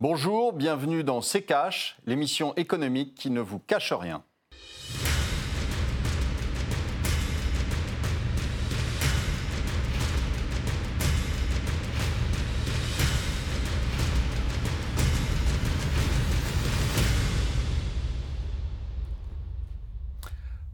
Bonjour, 0.00 0.52
bienvenue 0.52 1.02
dans 1.02 1.20
C'est 1.22 1.42
Cash, 1.42 1.96
l'émission 2.06 2.54
économique 2.54 3.16
qui 3.16 3.30
ne 3.30 3.40
vous 3.40 3.58
cache 3.58 3.92
rien. 3.92 4.22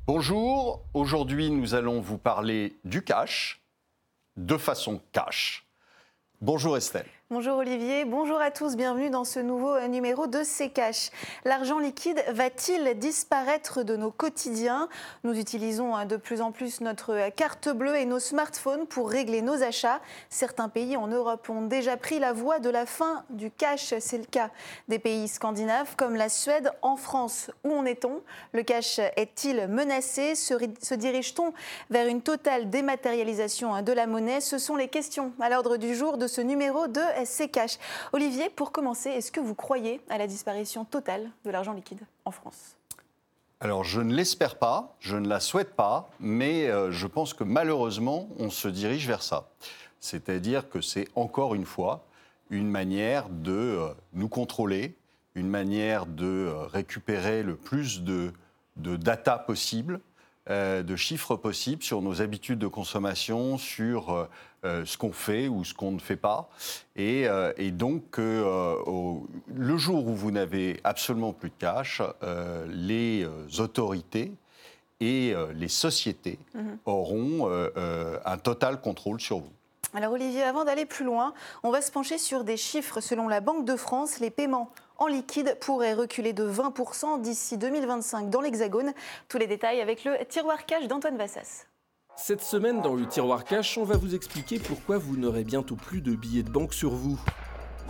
Bonjour, 0.07 0.83
aujourd'hui 0.93 1.49
nous 1.49 1.75
allons 1.75 2.03
vous 2.03 2.19
parler 2.19 2.77
du 2.85 3.03
cash 3.03 3.63
de 4.37 4.59
façon 4.59 5.01
cash. 5.13 5.67
Bonjour 6.43 6.77
Estelle. 6.77 7.07
Bonjour 7.35 7.59
Olivier, 7.59 8.05
bonjour 8.05 8.41
à 8.41 8.53
tous, 8.53 8.77
bienvenue 8.77 9.11
dans 9.11 9.25
ce 9.25 9.41
nouveau 9.41 9.75
euh, 9.75 9.89
numéro 9.89 10.29
de 10.29 10.45
C'est 10.45 10.69
Cash. 10.69 11.11
L'argent 11.45 11.81
liquide 11.81 12.23
va-t-il 12.29 12.97
disparaître 12.97 13.83
de 13.83 13.97
nos 13.97 14.13
quotidiens? 14.13 14.89
Nous 15.25 15.37
utilisons 15.37 15.97
hein, 15.97 16.07
de 16.07 16.17
plus 16.17 16.41
en 16.41 16.53
plus 16.53 16.81
notre 16.81 17.13
euh, 17.13 17.31
carte 17.31 17.69
bleue 17.71 17.97
et 17.97 18.05
nos 18.05 18.21
smartphones 18.21 18.87
pour 18.87 19.11
régler 19.11 19.43
nos 19.43 19.65
achats. 19.65 20.01
Certains 20.31 20.69
pays 20.69 20.97
en 20.97 21.09
Europe 21.09 21.51
ont 21.51 21.63
déjà 21.63 21.97
pris 21.97 22.21
la 22.21 22.33
voie 22.33 22.61
de 22.61 22.71
la 22.71 22.87
fin 22.87 23.25
du 23.31 23.51
cash. 23.51 23.95
C'est 23.99 24.19
le 24.19 24.27
cas 24.27 24.51
des 24.87 25.01
pays 25.01 25.27
scandinaves 25.27 25.97
comme 25.97 26.15
la 26.15 26.29
Suède. 26.29 26.71
En 26.83 26.95
France, 26.95 27.51
où 27.65 27.73
en 27.73 27.85
est-on? 27.85 28.23
Le 28.53 28.63
cash 28.63 29.01
est-il 29.17 29.67
menacé? 29.67 30.37
Se 30.37 30.95
dirige-t-on 30.95 31.53
vers 31.91 32.07
une 32.07 32.23
totale 32.23 32.71
dématérialisation 32.71 33.75
hein, 33.75 33.83
de 33.83 33.93
la 33.93 34.07
monnaie? 34.07 34.41
Ce 34.41 34.59
sont 34.59 34.77
les 34.77 34.87
questions 34.87 35.33
à 35.41 35.49
l'ordre 35.49 35.79
du 35.79 35.97
jour 35.97 36.17
de 36.17 36.29
ce 36.29 36.41
numéro 36.41 36.87
de 36.87 37.01
c'est 37.25 37.49
cash. 37.49 37.79
Olivier, 38.13 38.51
pour 38.51 38.73
commencer, 38.73 39.11
est-ce 39.11 39.33
que 39.33 39.41
vous 39.41 39.55
croyez 39.55 40.01
à 40.09 40.19
la 40.19 40.27
disparition 40.27 40.85
totale 40.85 41.31
de 41.45 41.51
l'argent 41.51 41.73
liquide 41.73 42.01
en 42.25 42.31
France? 42.31 42.77
Alors 43.61 43.85
je 43.85 44.01
ne 44.01 44.15
l'espère 44.15 44.57
pas, 44.57 44.95
je 45.01 45.17
ne 45.17 45.27
la 45.27 45.41
souhaite 45.41 45.75
pas, 45.75 46.11
mais 46.21 46.69
euh, 46.69 46.91
je 46.91 47.07
pense 47.07 47.33
que 47.33 47.45
malheureusement 47.45 48.29
on 48.39 48.51
se 48.51 48.69
dirige 48.69 49.07
vers 49.07 49.23
ça. 49.23 49.49
C'est-à-dire 50.01 50.69
que 50.69 50.83
c'est 50.83 51.09
encore 51.15 51.55
une 51.55 51.65
fois 51.65 52.05
une 52.51 52.69
manière 52.69 53.29
de 53.31 53.53
euh, 53.53 53.89
nous 54.13 54.29
contrôler, 54.29 54.95
une 55.35 55.49
manière 55.49 56.05
de 56.05 56.27
euh, 56.27 56.67
récupérer 56.67 57.43
le 57.43 57.57
plus 57.57 58.03
de 58.03 58.33
data 58.77 59.39
possible, 59.39 60.01
de 60.49 60.97
chiffres 60.97 61.37
possibles 61.37 61.83
sur 61.83 62.03
nos 62.03 62.21
habitudes 62.21 62.59
de 62.59 62.67
consommation, 62.67 63.57
sur 63.59 64.29
euh, 64.65 64.87
ce 64.87 64.97
qu'on 64.97 65.13
fait 65.13 65.47
ou 65.47 65.63
ce 65.63 65.75
qu'on 65.75 65.93
ne 65.93 65.99
fait 65.99 66.17
pas. 66.17 66.49
Et, 66.97 67.29
euh, 67.29 67.53
donc, 67.71 68.19
euh, 68.19 68.77
le 69.55 69.77
jour 69.77 70.07
où 70.07 70.15
vous 70.15 70.31
n'avez 70.31 70.81
absolument 70.85 71.35
plus 71.35 71.51
de 71.51 71.55
cash, 71.59 72.01
les 72.69 73.27
autorités 73.59 74.33
et 75.01 75.35
les 75.55 75.69
sociétés 75.69 76.39
mhm. 76.55 76.79
auront 76.87 77.51
un 78.25 78.39
total 78.39 78.81
contrôle 78.81 79.21
sur 79.21 79.39
vous. 79.39 79.53
Alors 79.93 80.13
Olivier, 80.13 80.43
avant 80.43 80.65
d'aller 80.65 80.87
plus 80.87 81.05
loin, 81.05 81.35
on 81.63 81.71
va 81.71 81.83
se 81.83 81.93
pencher 81.93 82.19
sur 82.19 82.43
des 82.43 82.57
chiffres. 82.57 83.01
Selon 83.01 83.29
la 83.29 83.41
Banque 83.41 83.65
de 83.65 83.77
France, 83.77 84.19
les 84.19 84.31
paiements 84.31 84.71
en 84.99 85.07
liquide 85.07 85.57
pourraient 85.61 85.95
reculer 85.95 86.33
de 86.33 86.49
20% 86.49 87.21
d'ici 87.21 87.59
2025 87.59 88.31
dans 88.31 88.41
l'Hexagone. 88.41 88.93
Tous 89.29 89.39
les 89.39 89.47
détails 89.47 89.81
avec 89.81 90.05
le 90.05 90.17
tiroir 90.29 90.67
cash 90.67 90.87
d'Antoine 90.87 91.17
Vassas. 91.17 91.67
Cette 92.17 92.43
semaine, 92.43 92.81
dans 92.81 92.95
le 92.95 93.07
tiroir 93.07 93.45
cash, 93.45 93.77
on 93.77 93.85
va 93.85 93.97
vous 93.97 94.15
expliquer 94.15 94.61
pourquoi 94.61 94.99
vous 94.99 95.17
n'aurez 95.17 95.43
bientôt 95.43 95.75
plus 95.75 96.01
de 96.01 96.15
billets 96.15 96.45
de 96.45 96.51
banque 96.51 96.73
sur 96.73 96.91
vous. 96.91 97.19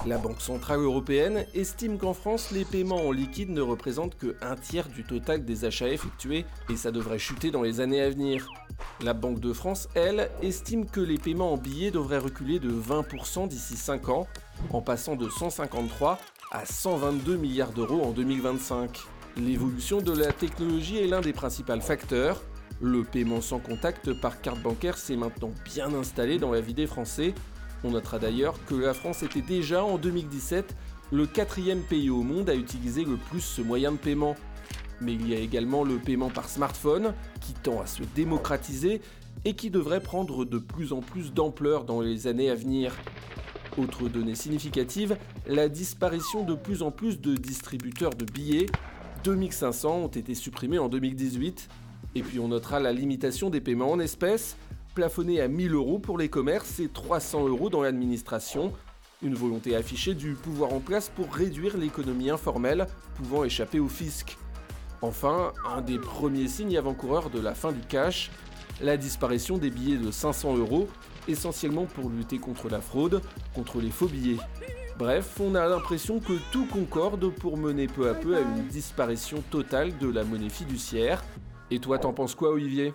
La 0.06 0.18
Banque 0.18 0.40
Centrale 0.40 0.80
Européenne 0.80 1.46
estime 1.54 1.96
qu'en 1.96 2.12
France, 2.12 2.50
les 2.50 2.64
paiements 2.64 3.06
en 3.06 3.12
liquide 3.12 3.50
ne 3.50 3.62
représentent 3.62 4.16
que 4.16 4.36
un 4.42 4.56
tiers 4.56 4.88
du 4.88 5.04
total 5.04 5.44
des 5.44 5.64
achats 5.64 5.88
effectués 5.88 6.44
et 6.68 6.76
ça 6.76 6.90
devrait 6.90 7.18
chuter 7.18 7.50
dans 7.50 7.62
les 7.62 7.80
années 7.80 8.02
à 8.02 8.10
venir. 8.10 8.48
La 9.00 9.14
Banque 9.14 9.40
de 9.40 9.52
France, 9.52 9.88
elle, 9.94 10.30
estime 10.42 10.84
que 10.86 11.00
les 11.00 11.16
paiements 11.16 11.52
en 11.52 11.56
billets 11.56 11.90
devraient 11.90 12.18
reculer 12.18 12.58
de 12.58 12.70
20% 12.70 13.48
d'ici 13.48 13.76
5 13.76 14.08
ans, 14.10 14.26
en 14.70 14.82
passant 14.82 15.16
de 15.16 15.28
153 15.28 16.18
à 16.54 16.64
122 16.64 17.36
milliards 17.36 17.72
d'euros 17.72 18.00
en 18.02 18.12
2025. 18.12 19.00
L'évolution 19.36 20.00
de 20.00 20.16
la 20.16 20.32
technologie 20.32 20.98
est 20.98 21.08
l'un 21.08 21.20
des 21.20 21.32
principaux 21.32 21.80
facteurs, 21.80 22.40
le 22.80 23.02
paiement 23.02 23.40
sans 23.40 23.58
contact 23.58 24.12
par 24.12 24.40
carte 24.40 24.62
bancaire 24.62 24.96
s'est 24.96 25.16
maintenant 25.16 25.50
bien 25.64 25.92
installé 25.92 26.38
dans 26.38 26.52
la 26.52 26.60
vie 26.60 26.72
des 26.72 26.86
Français. 26.86 27.34
On 27.82 27.90
notera 27.90 28.20
d'ailleurs 28.20 28.54
que 28.66 28.76
la 28.76 28.94
France 28.94 29.24
était 29.24 29.40
déjà 29.40 29.82
en 29.82 29.98
2017 29.98 30.76
le 31.10 31.26
quatrième 31.26 31.82
pays 31.82 32.08
au 32.08 32.22
monde 32.22 32.48
à 32.48 32.54
utiliser 32.54 33.04
le 33.04 33.16
plus 33.16 33.40
ce 33.40 33.60
moyen 33.60 33.90
de 33.90 33.96
paiement. 33.96 34.36
Mais 35.00 35.14
il 35.14 35.28
y 35.28 35.34
a 35.34 35.40
également 35.40 35.82
le 35.82 35.98
paiement 35.98 36.30
par 36.30 36.48
smartphone 36.48 37.14
qui 37.40 37.52
tend 37.54 37.80
à 37.80 37.86
se 37.86 38.04
démocratiser 38.14 39.00
et 39.44 39.54
qui 39.54 39.70
devrait 39.70 40.02
prendre 40.02 40.44
de 40.44 40.58
plus 40.58 40.92
en 40.92 41.00
plus 41.00 41.32
d'ampleur 41.32 41.84
dans 41.84 42.00
les 42.00 42.28
années 42.28 42.48
à 42.48 42.54
venir. 42.54 42.94
Autre 43.76 44.08
donnée 44.08 44.36
significative, 44.36 45.16
la 45.48 45.68
disparition 45.68 46.44
de 46.44 46.54
plus 46.54 46.82
en 46.82 46.92
plus 46.92 47.20
de 47.20 47.34
distributeurs 47.34 48.14
de 48.14 48.24
billets. 48.24 48.66
2500 49.24 49.96
ont 49.96 50.08
été 50.08 50.34
supprimés 50.34 50.78
en 50.78 50.88
2018 50.88 51.68
et 52.14 52.22
puis 52.22 52.38
on 52.38 52.48
notera 52.48 52.78
la 52.78 52.92
limitation 52.92 53.50
des 53.50 53.60
paiements 53.60 53.90
en 53.90 53.98
espèces, 53.98 54.56
plafonnée 54.94 55.40
à 55.40 55.48
1000 55.48 55.74
euros 55.74 55.98
pour 55.98 56.18
les 56.18 56.28
commerces 56.28 56.78
et 56.78 56.88
300 56.88 57.48
euros 57.48 57.68
dans 57.68 57.82
l'administration. 57.82 58.72
Une 59.22 59.34
volonté 59.34 59.74
affichée 59.74 60.14
du 60.14 60.34
pouvoir 60.34 60.72
en 60.72 60.80
place 60.80 61.08
pour 61.08 61.32
réduire 61.34 61.76
l'économie 61.76 62.30
informelle 62.30 62.86
pouvant 63.16 63.42
échapper 63.42 63.80
au 63.80 63.88
fisc. 63.88 64.36
Enfin, 65.02 65.52
un 65.74 65.80
des 65.80 65.98
premiers 65.98 66.46
signes 66.46 66.76
avant-coureurs 66.76 67.30
de 67.30 67.40
la 67.40 67.54
fin 67.54 67.72
du 67.72 67.80
cash, 67.80 68.30
la 68.80 68.96
disparition 68.96 69.58
des 69.58 69.70
billets 69.70 69.98
de 69.98 70.10
500 70.10 70.56
euros, 70.58 70.88
essentiellement 71.28 71.86
pour 71.86 72.10
lutter 72.10 72.38
contre 72.38 72.68
la 72.68 72.80
fraude, 72.80 73.20
contre 73.54 73.80
les 73.80 73.90
faux 73.90 74.08
billets. 74.08 74.38
Bref, 74.98 75.40
on 75.40 75.54
a 75.54 75.66
l'impression 75.68 76.20
que 76.20 76.34
tout 76.52 76.66
concorde 76.66 77.28
pour 77.30 77.56
mener 77.56 77.86
peu 77.86 78.08
à 78.08 78.14
peu 78.14 78.36
à 78.36 78.40
une 78.40 78.68
disparition 78.68 79.42
totale 79.50 79.98
de 79.98 80.08
la 80.08 80.24
monnaie 80.24 80.48
fiduciaire, 80.48 81.22
et 81.70 81.80
toi, 81.80 81.98
t'en 81.98 82.12
penses 82.12 82.34
quoi, 82.34 82.50
Olivier? 82.50 82.94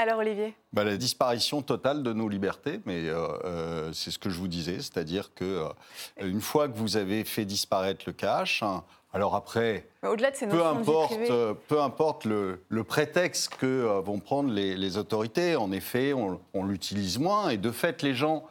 Alors 0.00 0.20
Olivier 0.20 0.54
bah, 0.72 0.82
La 0.82 0.96
disparition 0.96 1.60
totale 1.60 2.02
de 2.02 2.12
nos 2.12 2.28
libertés, 2.28 2.80
mais 2.86 3.06
euh, 3.06 3.28
euh, 3.44 3.92
c'est 3.92 4.10
ce 4.10 4.18
que 4.18 4.30
je 4.30 4.38
vous 4.38 4.48
disais, 4.48 4.76
c'est-à-dire 4.76 5.34
que 5.34 5.44
euh, 5.44 5.68
une 6.22 6.40
fois 6.40 6.68
que 6.68 6.76
vous 6.78 6.96
avez 6.96 7.22
fait 7.24 7.44
disparaître 7.44 8.04
le 8.06 8.14
cash, 8.14 8.62
hein, 8.62 8.82
alors 9.12 9.34
après, 9.34 9.86
Au-delà 10.02 10.30
de 10.30 10.36
ces 10.36 10.46
peu, 10.46 10.64
importe, 10.64 11.18
peu 11.68 11.80
importe 11.82 12.24
le, 12.24 12.60
prétexte 12.86 13.56
que 13.56 14.00
vont 14.00 14.20
prendre 14.20 14.50
les, 14.50 14.96
autorités, 14.96 15.56
en 15.56 15.70
effet, 15.72 16.14
on, 16.14 16.40
on 16.54 16.64
l'utilise 16.64 17.18
moins, 17.18 17.50
et 17.50 17.58
de 17.58 17.72
fait, 17.72 18.02
les 18.02 18.14
gens 18.14 18.44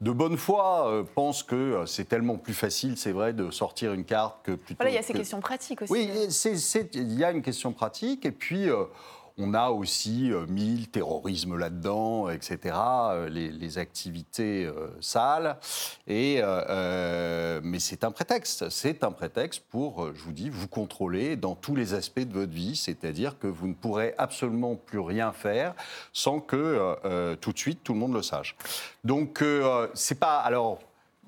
de 0.00 0.10
bonne 0.10 0.36
foi 0.36 1.04
pensent 1.14 1.44
que 1.44 1.84
c'est 1.86 2.08
tellement 2.08 2.38
plus 2.38 2.54
facile, 2.54 2.96
c'est 2.96 3.12
vrai, 3.12 3.32
de 3.32 3.52
sortir 3.52 3.92
une 3.92 4.04
carte 4.04 4.38
que 4.42 4.52
plutôt. 4.52 4.78
Voilà, 4.78 4.90
il 4.90 4.96
y 4.96 4.98
a 4.98 5.02
ces 5.02 5.12
questions 5.12 5.40
pratiques 5.40 5.82
aussi. 5.82 5.92
Oui, 5.92 6.10
il 6.94 7.18
y 7.18 7.24
a 7.24 7.30
une 7.30 7.42
question 7.42 7.72
pratique. 7.72 8.26
Et 8.26 8.32
puis, 8.32 8.68
on 9.40 9.54
a 9.54 9.70
aussi 9.70 10.32
euh, 10.32 10.46
mis 10.46 10.76
le 10.76 10.86
terrorisme 10.86 11.56
là-dedans, 11.56 12.28
etc., 12.28 12.74
euh, 12.76 13.28
les, 13.28 13.78
activités 13.78 14.66
euh, 14.66 14.88
sales. 15.00 15.56
Et, 16.06 16.42
mais 17.62 17.78
c'est 17.78 18.04
un 18.04 18.10
prétexte. 18.10 18.68
C'est 18.68 19.04
un 19.04 19.12
prétexte 19.12 19.62
pour, 19.70 20.12
je 20.14 20.22
vous 20.22 20.32
dis, 20.32 20.50
vous 20.50 20.66
contrôler 20.68 21.36
dans 21.36 21.54
tous 21.54 21.76
les 21.76 21.94
aspects 21.94 22.20
de 22.20 22.32
votre 22.32 22.52
vie. 22.52 22.74
C'est-à-dire 22.76 23.38
que 23.38 23.46
vous 23.46 23.68
ne 23.68 23.74
pourrez 23.74 24.14
absolument 24.18 24.74
plus 24.74 24.98
rien 24.98 25.32
faire 25.32 25.74
sans 26.12 26.40
que 26.40 26.96
tout 27.36 27.52
de 27.52 27.58
suite 27.58 27.80
tout 27.84 27.92
le 27.92 28.00
monde 28.00 28.14
le 28.14 28.22
sache. 28.22 28.56
Donc, 29.04 29.44
c'est 29.94 30.18
pas. 30.18 30.38
Alors, 30.40 30.80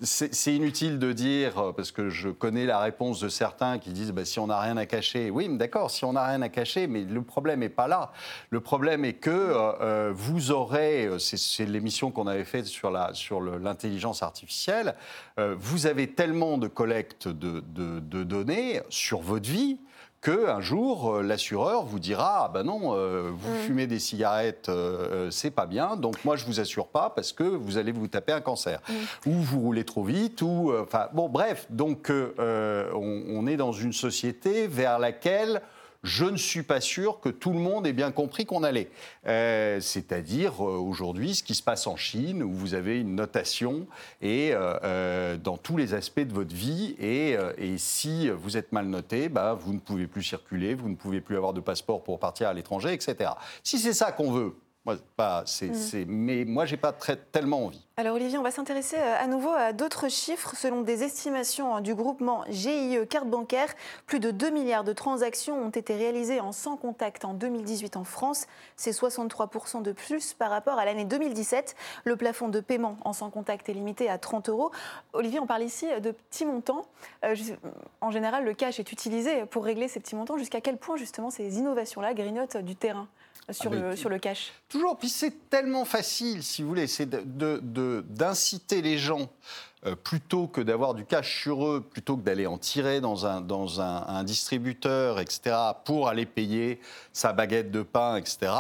c'est 0.03 0.55
inutile 0.55 0.99
de 0.99 1.13
dire, 1.13 1.59
euh, 1.59 1.73
parce 1.73 1.93
que 1.93 2.09
je 2.09 2.29
connais 2.29 2.67
la 2.67 2.81
réponse 2.81 3.21
de 3.21 3.29
certains 3.29 3.79
qui 3.79 3.91
disent 3.91 4.13
bah, 4.13 4.25
si 4.25 4.39
on 4.41 4.49
n'a 4.49 4.59
rien 4.61 4.77
à 4.77 4.87
cacher. 4.87 5.31
Oui, 5.31 5.49
d'accord, 5.57 5.91
si 5.91 6.05
on 6.05 6.15
n'a 6.15 6.27
rien 6.27 6.43
à 6.43 6.49
cacher, 6.49 6.87
mais 6.87 7.03
le 7.03 7.23
problème 7.23 7.61
n'est 7.61 7.69
pas 7.69 7.89
là. 7.89 8.13
Le 8.51 8.61
problème 8.61 9.05
est 9.05 9.15
que 9.15 9.31
euh, 9.31 9.73
euh, 9.81 10.13
vous 10.15 10.51
aurez, 10.51 11.09
c'est 11.19 11.67
l'émission 11.67 12.11
qu'on 12.11 12.27
avait 12.27 12.45
faite 12.45 12.67
sur 12.67 12.91
l'intelligence 12.91 14.23
artificielle, 14.23 14.95
vous 15.39 15.87
avez 15.87 16.13
tellement 16.13 16.59
de 16.59 16.69
collecte 16.69 17.29
de 17.29 18.23
données 18.25 18.81
sur 18.89 19.21
votre 19.21 19.49
vie 19.49 19.79
qu'un 20.23 20.61
jour, 20.61 21.17
euh, 21.17 21.23
l'assureur 21.23 21.85
vous 21.85 21.99
dira 21.99 22.45
ah 22.45 22.51
ben 22.53 22.63
non, 22.63 22.95
euh, 22.95 23.31
vous 23.35 23.55
mm. 23.55 23.59
fumez 23.59 23.87
des 23.89 23.99
cigarettes, 23.99 24.69
euh, 24.69 25.31
c'est 25.31 25.51
pas 25.51 25.67
bien, 25.67 25.97
donc 25.97 26.25
moi 26.25 26.37
je 26.37 26.47
vous 26.47 26.61
assure 26.61 26.87
pas 26.87 27.11
parce 27.11 27.33
que 27.33 27.43
vous 27.43 27.77
allez 27.77 27.93
vous 27.93 28.07
taper 28.07 28.33
un 28.33 28.41
cancer. 28.41 28.81
Mm. 28.89 29.31
Ou 29.31 29.33
vous 29.33 29.61
roulez 29.61 29.85
trop 29.85 30.05
vite, 30.05 30.41
ou. 30.41 30.73
Enfin, 30.81 31.09
bon, 31.13 31.29
bref, 31.29 31.67
donc 31.71 32.11
on, 32.11 33.47
est 33.47 33.57
dans 33.57 33.73
une 33.73 33.93
société 33.93 34.69
vers 34.69 34.99
laquelle 34.99 35.61
je 36.03 36.25
ne 36.25 36.37
suis 36.37 36.63
pas 36.63 36.81
sûr 36.81 37.21
que 37.21 37.29
tout 37.29 37.53
le 37.53 37.59
monde 37.59 37.87
ait 37.87 37.93
bien 37.93 38.11
compris 38.11 38.45
qu'on 38.45 38.63
allait. 38.63 38.89
Euh, 39.27 39.81
c'est-à-dire 39.81 40.55
euh, 40.65 40.77
aujourd'hui 40.77 41.35
ce 41.35 41.43
qui 41.43 41.55
se 41.55 41.63
passe 41.63 41.87
en 41.87 41.97
Chine, 41.97 42.43
où 42.43 42.53
vous 42.53 42.75
avez 42.75 43.01
une 43.01 43.15
notation 43.15 43.87
et 44.21 44.51
euh, 44.53 45.37
dans 45.37 45.57
tous 45.57 45.77
les 45.77 45.95
aspects 45.95 46.21
de 46.21 46.33
votre 46.33 46.55
vie, 46.55 46.97
et, 46.99 47.37
et 47.59 47.79
si 47.79 48.29
vous 48.31 48.57
êtes 48.57 48.73
mal 48.73 48.87
noté, 48.87 49.29
bah, 49.29 49.55
vous 49.55 49.73
ne 49.73 49.79
pouvez 49.79 50.07
plus 50.07 50.23
circuler, 50.23 50.75
vous 50.75 50.89
ne 50.89 50.97
pouvez 50.97 51.21
plus 51.21 51.37
avoir 51.37 51.53
de 51.53 51.61
passeport 51.61 52.03
pour 52.03 52.19
partir 52.19 52.49
à 52.49 52.55
l'étranger, 52.55 52.93
etc. 52.93 53.31
Si 53.63 53.79
c'est 53.79 53.93
ça 53.93 54.13
qu'on 54.13 54.33
veut, 54.33 54.55
moi, 54.85 54.97
pas, 55.17 55.45
mm. 55.45 56.05
mais 56.09 56.45
moi, 56.45 56.67
j'ai 56.67 56.77
pas 56.77 56.93
très, 56.93 57.17
tellement 57.17 57.67
envie. 57.67 57.87
Alors 57.99 58.17
Olivier, 58.17 58.39
on 58.39 58.43
va 58.43 58.51
s'intéresser 58.51 58.97
euh, 58.97 59.23
à 59.23 59.27
nouveau 59.27 59.51
à 59.51 59.75
d'autres 59.75 60.09
chiffres. 60.09 60.57
Selon 60.57 60.81
des 60.81 61.03
estimations 61.03 61.77
hein, 61.77 61.83
du 61.83 61.95
groupement 61.95 62.43
GIE 62.49 62.97
Carte 63.07 63.29
Bancaire, 63.29 63.69
plus 64.07 64.19
de 64.19 64.31
2 64.31 64.49
milliards 64.49 64.83
de 64.83 64.95
transactions 64.95 65.63
ont 65.63 65.69
été 65.69 65.95
réalisées 65.95 66.41
en 66.41 66.53
sans 66.53 66.79
contact 66.79 67.27
en 67.27 67.35
2018 67.35 67.99
en 67.99 68.05
France. 68.05 68.47
C'est 68.77 68.93
63% 68.93 69.83
de 69.83 69.93
plus 69.93 70.33
par 70.33 70.49
rapport 70.49 70.79
à 70.79 70.87
l'année 70.87 71.05
2017. 71.05 71.77
Le 72.05 72.17
plafond 72.17 72.49
de 72.49 72.61
paiement 72.61 72.97
en 73.05 73.13
sans 73.13 73.29
contact 73.29 73.69
est 73.69 73.75
limité 73.75 74.09
à 74.09 74.17
30 74.17 74.49
euros. 74.49 74.71
Olivier, 75.13 75.39
on 75.39 75.47
parle 75.47 75.63
ici 75.63 75.87
de 76.01 76.13
petits 76.13 76.47
montants. 76.47 76.87
Euh, 77.27 77.37
en 78.01 78.11
général, 78.11 78.47
le 78.47 78.55
cash 78.55 78.81
est 78.81 78.91
utilisé 78.91 79.45
pour 79.45 79.67
régler 79.67 79.89
ces 79.89 80.01
petits 80.01 80.17
montants. 80.17 80.39
Jusqu'à 80.39 80.63
quel 80.63 80.79
point 80.79 80.97
justement 80.97 81.29
ces 81.29 81.59
innovations-là 81.59 82.15
grignotent 82.15 82.57
du 82.57 82.75
terrain 82.75 83.07
sur, 83.51 83.71
ah, 83.73 83.77
le, 83.91 83.97
sur 83.97 84.09
le 84.09 84.19
cash? 84.19 84.53
Toujours. 84.71 84.97
Puis 84.97 85.09
c'est 85.09 85.51
tellement 85.51 85.85
facile, 85.85 86.43
si 86.43 86.63
vous 86.63 86.69
voulez, 86.69 86.87
c'est 86.87 87.11
d'inciter 88.09 88.83
les 88.83 88.99
gens. 88.99 89.29
Euh, 89.85 89.97
plutôt 89.97 90.47
que 90.47 90.61
d'avoir 90.61 90.95
du 90.95 91.05
cash 91.05 91.43
sur 91.43 91.67
eux, 91.67 91.81
plutôt 91.81 92.17
que 92.17 92.23
d'aller 92.23 92.47
en 92.47 92.57
tirer 92.57 93.01
dans 93.01 93.27
un, 93.27 94.23
distributeur, 94.23 95.19
etc., 95.19 95.57
pour 95.85 96.09
aller 96.09 96.25
payer 96.25 96.79
sa 97.13 97.33
baguette 97.33 97.73
de 97.73 97.83
pain, 97.83 98.17
etc., 98.17 98.53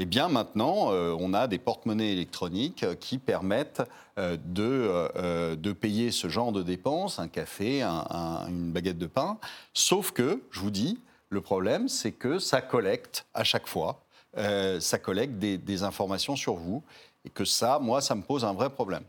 eh 0.00 0.04
bien 0.04 0.26
maintenant, 0.26 0.90
euh, 0.90 1.16
on 1.20 1.32
a 1.32 1.46
des 1.46 1.58
porte-monnaies 1.58 2.10
électroniques 2.10 2.84
qui 2.98 3.18
permettent 3.18 3.82
euh, 4.18 4.36
de, 4.44 5.72
payer 5.72 6.10
ce 6.10 6.28
genre 6.28 6.50
de 6.50 6.64
dépenses, 6.64 7.20
un 7.20 7.28
café, 7.28 7.84
une 7.84 8.72
baguette 8.72 8.98
de 8.98 9.06
pain. 9.06 9.38
Sauf 9.74 10.10
que, 10.10 10.42
je 10.50 10.58
vous 10.58 10.72
dis, 10.72 10.98
le 11.28 11.40
problème, 11.40 11.88
c'est 11.88 12.12
que 12.12 12.40
ça 12.40 12.60
collecte 12.60 13.26
à 13.32 13.44
chaque 13.44 13.68
fois 13.68 14.04
euh, 14.36 14.80
ça 14.80 14.98
collecte 14.98 15.34
des, 15.38 15.82
informations 15.82 16.36
sur 16.36 16.54
vous. 16.54 16.82
Et 17.24 17.30
que 17.30 17.44
ça, 17.44 17.78
moi, 17.78 18.00
ça 18.00 18.14
me 18.14 18.22
pose 18.22 18.44
un 18.44 18.52
vrai 18.52 18.70
problème. 18.70 19.02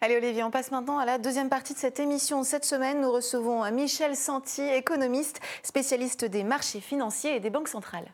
Allez 0.00 0.16
Olivier, 0.16 0.44
on 0.44 0.50
passe 0.50 0.70
maintenant 0.70 0.98
à 0.98 1.04
la 1.04 1.18
deuxième 1.18 1.48
partie 1.48 1.74
de 1.74 1.78
cette 1.78 1.98
émission. 1.98 2.44
Cette 2.44 2.64
semaine, 2.64 3.00
nous 3.00 3.10
recevons 3.10 3.68
Michel 3.72 4.14
Santi, 4.14 4.62
économiste, 4.62 5.40
spécialiste 5.62 6.24
des 6.24 6.44
marchés 6.44 6.80
financiers 6.80 7.34
et 7.34 7.40
des 7.40 7.50
banques 7.50 7.68
centrales. 7.68 8.06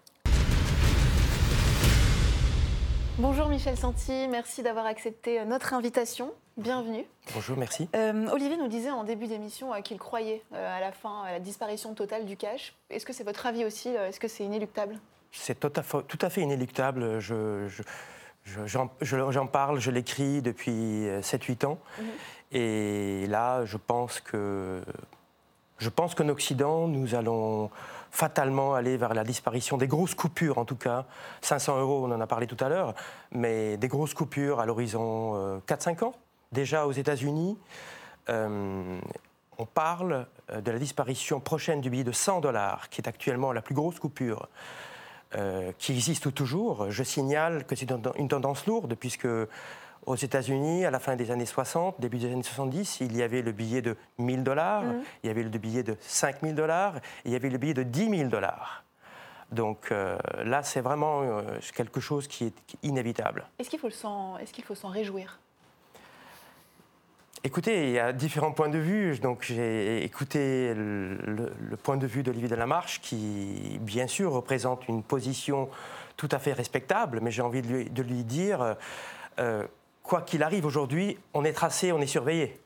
Bonjour 3.18 3.48
Michel 3.48 3.76
Santi, 3.76 4.26
merci 4.28 4.64
d'avoir 4.64 4.86
accepté 4.86 5.44
notre 5.44 5.72
invitation. 5.72 6.32
Bienvenue. 6.56 7.04
Bonjour, 7.32 7.56
merci. 7.56 7.88
Euh, 7.94 8.28
Olivier 8.32 8.56
nous 8.56 8.66
disait 8.66 8.90
en 8.90 9.04
début 9.04 9.26
d'émission 9.28 9.72
euh, 9.72 9.80
qu'il 9.82 9.98
croyait 9.98 10.42
à 10.52 10.80
la 10.80 10.90
fin 10.90 11.22
à 11.22 11.32
la 11.32 11.38
disparition 11.38 11.94
totale 11.94 12.24
du 12.24 12.36
cash. 12.36 12.74
Est-ce 12.90 13.06
que 13.06 13.12
c'est 13.12 13.24
votre 13.24 13.46
avis 13.46 13.64
aussi 13.64 13.90
Est-ce 13.90 14.18
que 14.18 14.26
c'est 14.26 14.42
inéluctable? 14.44 14.98
C'est 15.30 15.60
tout, 15.60 15.70
à 16.20 16.30
fait 16.30 16.40
inéluctable. 16.40 17.20
J'en 18.44 19.46
parle, 19.46 19.80
je 19.80 19.90
l'écris 19.90 20.42
depuis 20.42 21.06
7-8 21.22 21.66
ans. 21.66 21.78
Mhm. 21.98 22.04
Et 22.52 23.26
là, 23.26 23.64
je 23.64 23.76
pense 23.76 24.20
que 24.20 24.82
je 25.78 25.88
pense 25.88 26.14
qu'en 26.14 26.28
Occident, 26.28 26.86
nous 26.86 27.14
allons 27.14 27.70
fatalement 28.10 28.74
aller 28.74 28.96
vers 28.96 29.12
la 29.12 29.24
disparition 29.24 29.76
des 29.76 29.88
grosses 29.88 30.14
coupures, 30.14 30.58
en 30.58 30.64
tout 30.64 30.76
cas. 30.76 31.04
500 31.42 31.80
euros, 31.80 32.06
on 32.06 32.12
en 32.12 32.20
a 32.20 32.26
parlé 32.28 32.46
tout 32.46 32.56
à 32.60 32.68
l'heure, 32.68 32.94
mais 33.32 33.76
des 33.76 33.88
grosses 33.88 34.14
coupures 34.14 34.60
à 34.60 34.66
l'horizon 34.66 35.60
4-5 35.66 36.02
euh, 36.02 36.06
ans. 36.06 36.14
Déjà 36.52 36.86
aux 36.86 36.92
États-Unis, 36.92 37.58
euh, 38.28 39.00
on 39.58 39.66
parle 39.66 40.26
euh, 40.52 40.60
de 40.60 40.70
la 40.70 40.78
disparition 40.78 41.40
prochaine 41.40 41.80
du 41.80 41.90
billet 41.90 42.04
de 42.04 42.12
100 42.12 42.40
dollars, 42.40 42.88
qui 42.88 43.00
est 43.00 43.08
actuellement 43.08 43.52
la 43.52 43.62
plus 43.62 43.74
grosse 43.74 43.98
coupure. 43.98 44.48
Euh, 45.36 45.72
qui 45.78 45.92
existe 45.92 46.32
toujours. 46.32 46.90
Je 46.90 47.02
signale 47.02 47.64
que 47.64 47.74
c'est 47.74 47.90
une 48.16 48.28
tendance 48.28 48.66
lourde, 48.66 48.94
puisque 48.94 49.26
aux 50.06 50.16
États-Unis, 50.16 50.84
à 50.84 50.90
la 50.90 51.00
fin 51.00 51.16
des 51.16 51.30
années 51.30 51.46
60, 51.46 52.00
début 52.00 52.18
des 52.18 52.30
années 52.30 52.42
70, 52.42 52.98
il 53.00 53.16
y 53.16 53.22
avait 53.22 53.42
le 53.42 53.52
billet 53.52 53.82
de 53.82 53.96
1000 54.18 54.44
dollars, 54.44 54.82
mhm. 54.82 55.02
il 55.22 55.26
y 55.26 55.30
avait 55.30 55.42
le 55.42 55.50
billet 55.50 55.82
de 55.82 55.96
5000 56.00 56.54
dollars, 56.54 56.94
il 57.24 57.32
y 57.32 57.36
avait 57.36 57.50
le 57.50 57.58
billet 57.58 57.74
de 57.74 57.82
10 57.82 58.10
000 58.10 58.28
dollars. 58.28 58.84
Donc 59.50 59.90
euh, 59.90 60.18
là, 60.44 60.62
c'est 60.62 60.80
vraiment 60.80 61.22
euh, 61.22 61.42
quelque 61.74 62.00
chose 62.00 62.28
qui 62.28 62.44
est 62.44 62.76
inévitable. 62.82 63.44
Est-ce 63.58 63.70
qu'il 63.70 63.78
faut 63.78 63.90
s'en 63.90 64.88
réjouir? 64.88 65.38
Écoutez, 67.46 67.88
il 67.88 67.92
y 67.92 67.98
a 67.98 68.14
différents 68.14 68.52
points 68.52 68.70
de 68.70 68.78
vue. 68.78 69.18
Donc 69.18 69.42
j'ai 69.42 70.02
écouté 70.02 70.72
le, 70.74 71.52
point 71.82 71.98
de 71.98 72.06
vue 72.06 72.22
d'Olivier 72.22 72.48
Delamarche, 72.48 73.02
qui 73.02 73.78
bien 73.82 74.06
sûr 74.06 74.32
représente 74.32 74.88
une 74.88 75.02
position 75.02 75.68
tout 76.16 76.28
à 76.30 76.38
fait 76.38 76.54
respectable, 76.54 77.20
mais 77.20 77.30
j'ai 77.30 77.42
envie 77.42 77.60
de 77.60 78.02
lui, 78.02 78.24
dire, 78.24 78.76
euh, 79.38 79.66
quoi 80.02 80.22
qu'il 80.22 80.42
arrive 80.42 80.64
aujourd'hui, 80.64 81.18
on 81.34 81.44
est 81.44 81.52
tracé, 81.52 81.92
on 81.92 82.00
est 82.00 82.06
surveillé. 82.06 82.58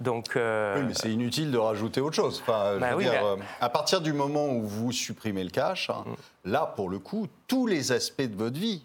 Donc, 0.00 0.36
euh, 0.36 0.78
Oui, 0.78 0.86
mais 0.88 0.94
c'est 0.94 1.12
inutile 1.12 1.50
de 1.50 1.58
rajouter 1.58 2.00
autre 2.00 2.16
chose. 2.16 2.40
Enfin, 2.42 2.78
bah 2.78 2.92
euh, 2.94 3.36
à 3.60 3.68
partir 3.68 4.00
du 4.00 4.12
moment 4.12 4.48
où 4.48 4.62
vous 4.62 4.92
supprimez 4.92 5.42
le 5.44 5.50
cash, 5.50 5.90
hein, 5.90 6.04
mm. 6.06 6.50
là, 6.50 6.72
pour 6.74 6.88
le 6.88 6.98
coup, 6.98 7.26
tous 7.46 7.66
les 7.66 7.92
aspects 7.92 8.22
de 8.22 8.36
votre 8.36 8.58
vie, 8.58 8.84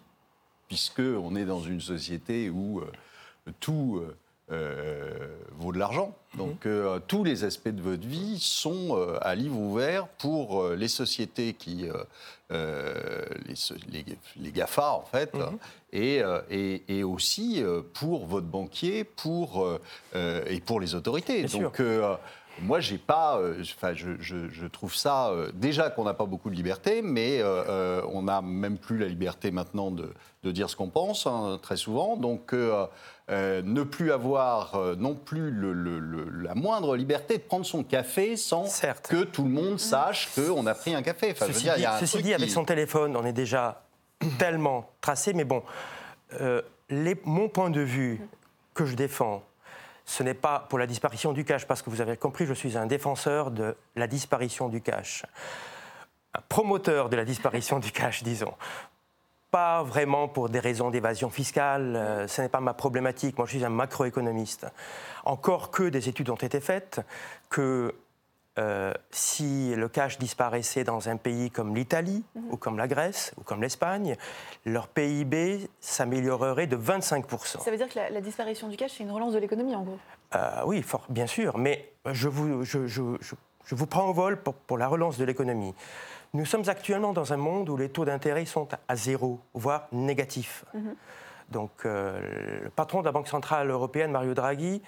puisque 0.68 1.00
on 1.00 1.34
est 1.36 1.44
dans 1.44 1.60
une 1.60 1.80
société 1.80 2.50
où 2.50 2.82
tout 3.60 4.00
euh, 4.02 4.16
vaut 4.48 5.72
de 5.72 5.78
l'argent. 5.78 6.14
Mhm. 6.34 6.38
Donc 6.38 6.66
euh, 6.66 6.98
tous 7.06 7.24
les 7.24 7.44
aspects 7.44 7.68
de 7.68 7.82
votre 7.82 8.06
vie 8.06 8.38
sont 8.38 8.96
euh, 8.96 9.18
à 9.20 9.34
livre 9.34 9.58
ouvert 9.58 10.06
pour 10.06 10.68
les 10.70 10.88
sociétés 10.88 11.54
qui, 11.54 11.86
les, 12.50 14.04
les, 14.36 14.52
GAFA 14.52 14.92
en 14.92 15.02
fait, 15.02 15.34
mhm. 15.34 15.58
et, 15.92 16.22
et, 16.88 17.02
aussi 17.02 17.62
pour 17.94 18.26
votre 18.26 18.46
banquier, 18.46 19.04
pour 19.04 19.68
et 20.14 20.60
pour 20.60 20.80
les 20.80 20.94
autorités. 20.94 21.44
Donc 21.44 21.80
moi, 22.62 22.80
j'ai 22.80 22.98
pas. 22.98 23.40
Enfin, 23.60 23.94
je, 23.94 24.10
je, 24.20 24.66
trouve 24.66 24.94
ça 24.94 25.32
déjà 25.54 25.90
qu'on 25.90 26.04
n'a 26.04 26.14
pas 26.14 26.26
beaucoup 26.26 26.50
de 26.50 26.54
liberté, 26.54 27.02
mais 27.02 27.42
on 27.42 28.22
n'a 28.22 28.42
même 28.42 28.78
plus 28.78 28.98
la 28.98 29.06
liberté 29.06 29.50
maintenant 29.50 29.90
de, 29.90 30.12
de 30.44 30.50
dire 30.52 30.70
ce 30.70 30.76
qu'on 30.76 30.90
pense 30.90 31.26
hein, 31.26 31.58
très 31.62 31.76
souvent. 31.76 32.16
Donc 32.16 32.52
euh, 33.30 33.62
ne 33.62 33.82
plus 33.82 34.12
avoir 34.12 34.74
euh, 34.74 34.96
non 34.96 35.14
plus 35.14 35.50
la 35.50 36.54
moindre 36.54 36.94
liberté 36.94 37.38
de 37.38 37.42
prendre 37.42 37.64
son 37.64 37.82
café 37.82 38.36
sans 38.36 38.64
que 39.08 39.24
tout 39.24 39.44
le 39.44 39.50
monde 39.50 39.80
sache 39.80 40.28
qu'on 40.34 40.66
a 40.66 40.74
pris 40.74 40.94
un 40.94 41.00
café. 41.00 41.32
Enfin, 41.32 41.46
ceci 41.46 42.18
dit, 42.18 42.22
dit 42.22 42.34
avec 42.34 42.50
son 42.50 42.66
téléphone, 42.66 43.16
on 43.16 43.24
est 43.24 43.32
déjà 43.32 43.82
tellement 44.38 44.90
tracé, 45.00 45.32
mais 45.32 45.44
bon, 45.44 45.62
euh, 46.40 46.60
mon 47.24 47.48
point 47.48 47.70
de 47.70 47.80
vue 47.80 48.20
que 48.74 48.84
je 48.84 48.94
défends, 48.94 49.42
ce 50.04 50.22
n'est 50.22 50.34
pas 50.34 50.66
pour 50.68 50.78
la 50.78 50.86
disparition 50.86 51.32
du 51.32 51.44
cash, 51.44 51.66
parce 51.66 51.82
que 51.82 51.90
vous 51.90 52.00
avez 52.00 52.16
compris, 52.16 52.46
je 52.46 52.54
suis 52.54 52.76
un 52.76 52.86
défenseur 52.86 53.50
de 53.50 53.76
la 53.96 54.06
disparition 54.06 54.68
du 54.68 54.80
cash 54.80 55.24
un 56.34 56.40
promoteur 56.48 57.08
de 57.08 57.16
la 57.16 57.24
disparition 57.24 57.78
du 57.78 57.92
cash, 57.92 58.22
disons 58.22 58.54
pas 59.50 59.84
vraiment 59.84 60.26
pour 60.26 60.48
des 60.48 60.58
raisons 60.58 60.90
d'évasion 60.90 61.30
fiscale, 61.30 61.94
euh, 61.94 62.26
ce 62.26 62.42
n'est 62.42 62.48
pas 62.48 62.58
ma 62.58 62.74
problématique. 62.74 63.38
Moi, 63.38 63.46
je 63.46 63.52
suis 63.52 63.64
un 63.64 63.68
macroéconomiste. 63.68 64.66
Encore 65.24 65.70
que 65.70 65.84
des 65.84 66.08
études 66.08 66.28
ont 66.28 66.34
été 66.34 66.58
faites 66.58 67.00
que 67.50 67.94
euh, 68.58 68.92
si 69.10 69.74
le 69.74 69.88
cash 69.88 70.18
disparaissait 70.18 70.84
dans 70.84 71.08
un 71.08 71.16
pays 71.16 71.50
comme 71.50 71.74
l'Italie, 71.74 72.24
mhm. 72.34 72.52
ou 72.52 72.56
comme 72.56 72.78
la 72.78 72.86
Grèce, 72.86 73.32
ou 73.38 73.42
comme 73.42 73.60
l'Espagne, 73.60 74.16
leur 74.64 74.88
PIB 74.88 75.68
s'améliorerait 75.80 76.66
de 76.66 76.76
25%. 76.76 77.60
Ça 77.60 77.70
veut 77.70 77.76
dire 77.76 77.88
que 77.88 77.98
la, 77.98 78.20
disparition 78.20 78.68
du 78.68 78.76
cash, 78.76 78.92
c'est 78.96 79.02
une 79.02 79.10
relance 79.10 79.32
de 79.32 79.38
l'économie, 79.38 79.74
en 79.74 79.82
gros? 79.82 79.98
Euh, 80.34 80.62
Oui, 80.66 80.82
fort, 80.82 81.04
bien 81.08 81.26
sûr. 81.26 81.58
Mais 81.58 81.92
je 82.06 82.28
vous, 82.28 82.64
je, 82.64 82.86
je, 82.86 83.02
je 83.64 83.74
vous 83.74 83.86
prends 83.86 84.08
au 84.08 84.12
vol 84.12 84.40
pour, 84.40 84.54
pour 84.54 84.78
la 84.78 84.88
relance 84.88 85.18
de 85.18 85.24
l'économie. 85.24 85.74
Nous 86.32 86.44
sommes 86.44 86.68
actuellement 86.68 87.12
dans 87.12 87.32
un 87.32 87.36
monde 87.36 87.68
où 87.68 87.76
les 87.76 87.88
taux 87.88 88.04
d'intérêt 88.04 88.44
sont 88.44 88.68
à 88.88 88.96
zéro, 88.96 89.40
voire 89.54 89.88
négatifs. 89.92 90.64
Mhm. 90.74 90.94
Donc, 91.50 91.70
euh, 91.84 92.60
le 92.64 92.70
patron 92.70 93.00
de 93.00 93.04
la 93.04 93.12
Banque 93.12 93.28
Centrale 93.28 93.70
Européenne, 93.70 94.10
Mario 94.10 94.34
Draghi, 94.34 94.82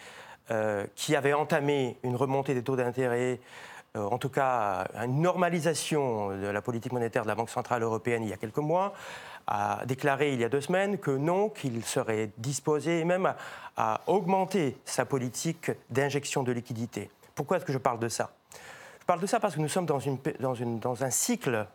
euh, 0.50 0.86
qui 0.94 1.16
avait 1.16 1.32
entamé 1.32 1.96
une 2.02 2.16
remontée 2.16 2.54
des 2.54 2.62
taux 2.62 2.76
d'intérêt, 2.76 3.40
euh, 3.96 4.04
en 4.04 4.18
tout 4.18 4.28
cas 4.28 4.86
une 5.04 5.22
normalisation 5.22 6.36
de 6.36 6.46
la 6.46 6.62
politique 6.62 6.92
monétaire 6.92 7.22
de 7.22 7.28
la 7.28 7.34
Banque 7.34 7.50
Centrale 7.50 7.82
Européenne 7.82 8.22
il 8.22 8.28
y 8.28 8.32
a 8.32 8.36
quelques 8.36 8.58
mois, 8.58 8.92
a 9.46 9.82
déclaré 9.86 10.32
il 10.32 10.40
y 10.40 10.44
a 10.44 10.48
deux 10.48 10.60
semaines 10.60 10.98
que 10.98 11.10
non, 11.10 11.48
qu'il 11.48 11.84
serait 11.84 12.30
disposé 12.38 13.04
même 13.04 13.34
à 13.76 14.00
augmenter 14.06 14.76
sa 14.84 15.04
politique 15.04 15.70
d'injection 15.90 16.42
de 16.42 16.52
liquidités. 16.52 17.10
Pourquoi 17.34 17.58
est-ce 17.58 17.66
que 17.66 17.72
je 17.72 17.78
parle 17.78 17.98
de 17.98 18.08
ça? 18.08 18.30
Je 19.00 19.04
parle 19.06 19.20
de 19.20 19.26
ça 19.26 19.38
parce 19.38 19.54
que 19.54 19.60
nous 19.60 19.68
sommes 19.68 19.86
dans, 19.86 21.04
un 21.04 21.10
cycle 21.10 21.66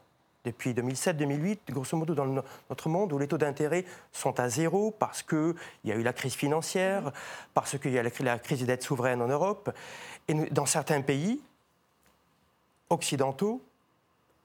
depuis 0.44 0.74
2007-2008, 0.74 1.60
grosso 1.70 1.98
modo 1.98 2.16
dans 2.16 2.26
notre 2.70 2.90
monde, 2.90 3.14
où 3.14 3.20
les 3.20 3.28
taux 3.28 3.38
d'intérêt 3.38 3.86
sont 4.12 4.40
à 4.40 4.50
zéro 4.50 4.92
parce 4.92 5.22
qu'il 5.22 5.54
y 5.84 5.92
a 5.92 5.96
eu 5.96 6.04
la 6.04 6.14
crise 6.14 6.34
financière, 6.34 7.12
parce 7.54 7.78
qu'il 7.78 7.92
y 7.92 8.00
a 8.00 8.04
la 8.04 8.40
crise 8.40 8.60
des 8.60 8.66
dettes 8.66 8.84
souveraines 8.84 9.22
en 9.22 9.28
Europe. 9.28 9.72
Et 10.28 10.34
dans 10.34 10.66
certains 10.66 11.02
pays 11.02 11.42
occidentaux, 12.90 13.62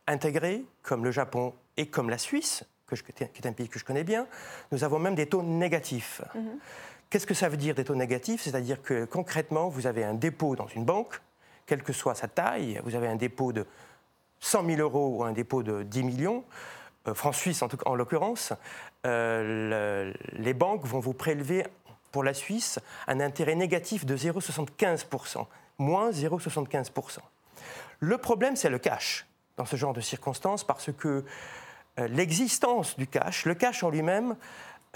intégrés, 0.07 0.65
comme 0.83 1.05
le 1.05 1.11
Japon 1.11 1.53
et 1.76 1.87
comme 1.87 2.11
la 2.11 2.19
Suisse, 2.19 2.65
qui 2.88 3.23
est 3.23 3.47
un 3.47 3.53
pays 3.53 3.69
que 3.69 3.79
je 3.79 3.85
connais 3.85 4.05
bien, 4.05 4.26
nous 4.71 4.85
avons 4.85 4.99
même 4.99 5.15
des 5.15 5.26
taux 5.26 5.43
négatifs. 5.43 6.23
Mhm. 6.35 6.59
Qu'est-ce 7.11 7.26
que 7.26 7.35
ça 7.35 7.49
veut 7.49 7.57
dire 7.57 7.75
des 7.75 7.85
taux 7.85 7.95
négatifs? 7.95 8.43
C'est-à-dire 8.43 8.83
que 8.83 9.05
concrètement, 9.05 9.69
vous 9.69 9.87
avez 9.87 10.05
un 10.05 10.15
dépôt 10.15 10.57
dans 10.57 10.67
une 10.67 10.85
banque, 10.85 11.21
quelle 11.67 11.83
que 11.83 11.93
soit 11.93 12.15
sa 12.15 12.29
taille, 12.29 12.81
vous 12.85 12.95
avez 12.95 13.09
un 13.09 13.17
dépôt 13.17 13.53
de 13.53 13.67
100 14.40 14.66
000 14.66 14.81
euros 14.81 15.16
ou 15.16 15.25
un 15.25 15.33
dépôt 15.33 15.62
de 15.62 15.83
10 15.83 16.02
millions, 16.02 16.45
euh, 17.09 17.14
France-Suisse 17.14 17.62
en, 17.62 17.69
en 17.87 17.95
l'occurrence, 17.95 18.52
euh, 19.07 20.12
les 20.33 20.55
banques 20.55 20.85
vont 20.85 21.00
vous 21.00 21.14
prélever 21.14 21.66
pour 22.12 22.25
la 22.25 22.35
Suisse 22.35 22.78
un 23.07 23.21
intérêt 23.21 23.55
négatif 23.55 24.07
de 24.07 24.16
0,75%, 24.16 25.47
moins 25.78 26.11
0,75%. 26.11 27.19
Le 28.00 28.19
problème, 28.19 28.57
c'est 28.57 28.71
le 28.71 28.78
cash 28.78 29.26
dans 29.57 29.64
ce 29.64 29.76
genre 29.76 29.93
de 29.93 30.00
circonstances 30.00 30.64
parce 30.64 30.90
que 30.93 31.25
euh, 31.99 32.09
l'existence 32.09 32.97
du 32.97 33.07
cash, 33.07 33.47
le 33.47 33.55
cash 33.55 33.83
en 33.83 33.90
lui-même, 33.90 34.37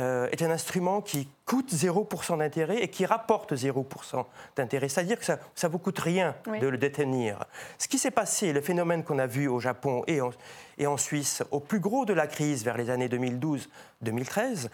euh, 0.01 0.29
est 0.33 0.43
un 0.43 0.51
instrument 0.51 1.03
qui 1.03 1.29
coûte 1.45 1.73
0% 1.73 2.39
d'intérêt 2.39 2.83
et 2.83 2.89
qui 2.89 3.05
rapporte 3.05 3.53
0% 3.53 4.25
d'intérêt. 4.57 4.89
C'est-à-dire 4.89 5.19
que 5.19 5.25
ça 5.27 5.37
ne 5.37 5.69
vous 5.69 5.79
coûte 5.79 5.99
rien 5.99 6.35
de 6.61 6.67
le 6.67 6.79
détenir. 6.79 7.45
Ce 7.77 7.87
qui 7.87 7.99
s'est 7.99 8.11
passé, 8.11 8.55
le 8.55 8.63
phénomène 8.63 9.05
qu'on 9.05 9.19
a 9.19 9.27
vu 9.27 9.47
au 9.47 9.61
Japon 9.61 10.03
et 10.07 10.23
en, 10.23 10.31
et 10.79 10.87
en 10.87 10.97
Suisse, 10.97 11.43
au 11.51 11.61
plus 11.61 11.81
gros 11.81 12.07
de 12.07 12.15
la 12.15 12.27
crise 12.27 12.65
vers 12.65 12.79
les 12.79 12.89
années 12.89 13.09
2012-2013, 13.09 14.69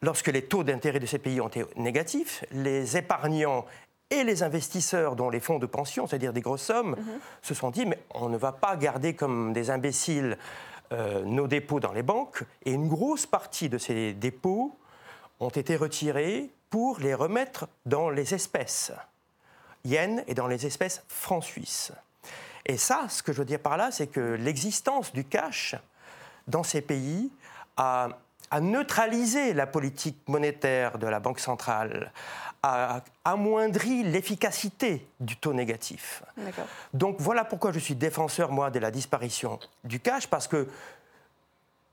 lorsque 0.00 0.28
les 0.28 0.42
taux 0.42 0.64
d'intérêt 0.64 1.00
de 1.00 1.06
ces 1.06 1.18
pays 1.18 1.40
ont 1.40 1.48
été 1.48 1.66
négatifs, 1.76 2.42
les 2.50 2.96
épargnants 2.96 3.66
et 4.10 4.24
les 4.24 4.42
investisseurs, 4.42 5.16
dont 5.16 5.28
les 5.28 5.40
fonds 5.40 5.58
de 5.58 5.66
pension, 5.66 6.06
c'est-à-dire 6.06 6.32
des 6.32 6.40
grosses 6.40 6.62
sommes, 6.62 6.90
mhm. 6.90 7.18
se 7.42 7.52
sont 7.52 7.70
dit 7.70 7.84
mais 7.84 7.98
on 8.14 8.30
ne 8.30 8.38
va 8.38 8.52
pas 8.52 8.76
garder 8.76 9.14
comme 9.14 9.52
des 9.52 9.68
imbéciles 9.70 10.38
euh, 10.92 11.24
nos 11.24 11.46
dépôts 11.46 11.80
dans 11.80 11.92
les 11.92 12.02
banques, 12.02 12.44
et 12.64 12.72
une 12.72 12.88
grosse 12.88 13.26
partie 13.26 13.68
de 13.68 13.78
ces 13.78 14.12
dépôts 14.12 14.76
ont 15.40 15.50
été 15.50 15.76
retirés 15.76 16.50
pour 16.70 16.98
les 17.00 17.14
remettre 17.14 17.68
dans 17.84 18.10
les 18.10 18.34
espèces 18.34 18.92
yen 19.84 20.22
et 20.26 20.34
dans 20.34 20.46
les 20.46 20.66
espèces 20.66 21.02
francs 21.08 21.44
suisses. 21.44 21.92
Et 22.64 22.76
ça, 22.76 23.06
ce 23.08 23.22
que 23.22 23.32
je 23.32 23.38
veux 23.38 23.44
dire 23.44 23.60
par 23.60 23.76
là, 23.76 23.90
c'est 23.90 24.08
que 24.08 24.34
l'existence 24.34 25.12
du 25.12 25.24
cash 25.24 25.76
dans 26.48 26.64
ces 26.64 26.80
pays 26.80 27.30
a, 27.76 28.08
a 28.50 28.60
neutralisé 28.60 29.54
la 29.54 29.66
politique 29.66 30.18
monétaire 30.26 30.98
de 30.98 31.06
la 31.06 31.20
Banque 31.20 31.40
centrale, 31.40 32.12
a 32.62 33.02
amoindri 33.24 34.02
l'efficacité 34.02 35.06
du 35.20 35.36
taux 35.36 35.52
négatif. 35.52 36.22
Donc 36.92 37.16
voilà 37.18 37.44
pourquoi 37.44 37.72
je 37.72 37.78
suis 37.78 37.94
défenseur, 37.94 38.50
moi, 38.50 38.70
de 38.70 38.78
la 38.78 38.90
disparition 38.90 39.58
du 39.84 40.00
cash, 40.00 40.26
parce 40.26 40.48
que 40.48 40.68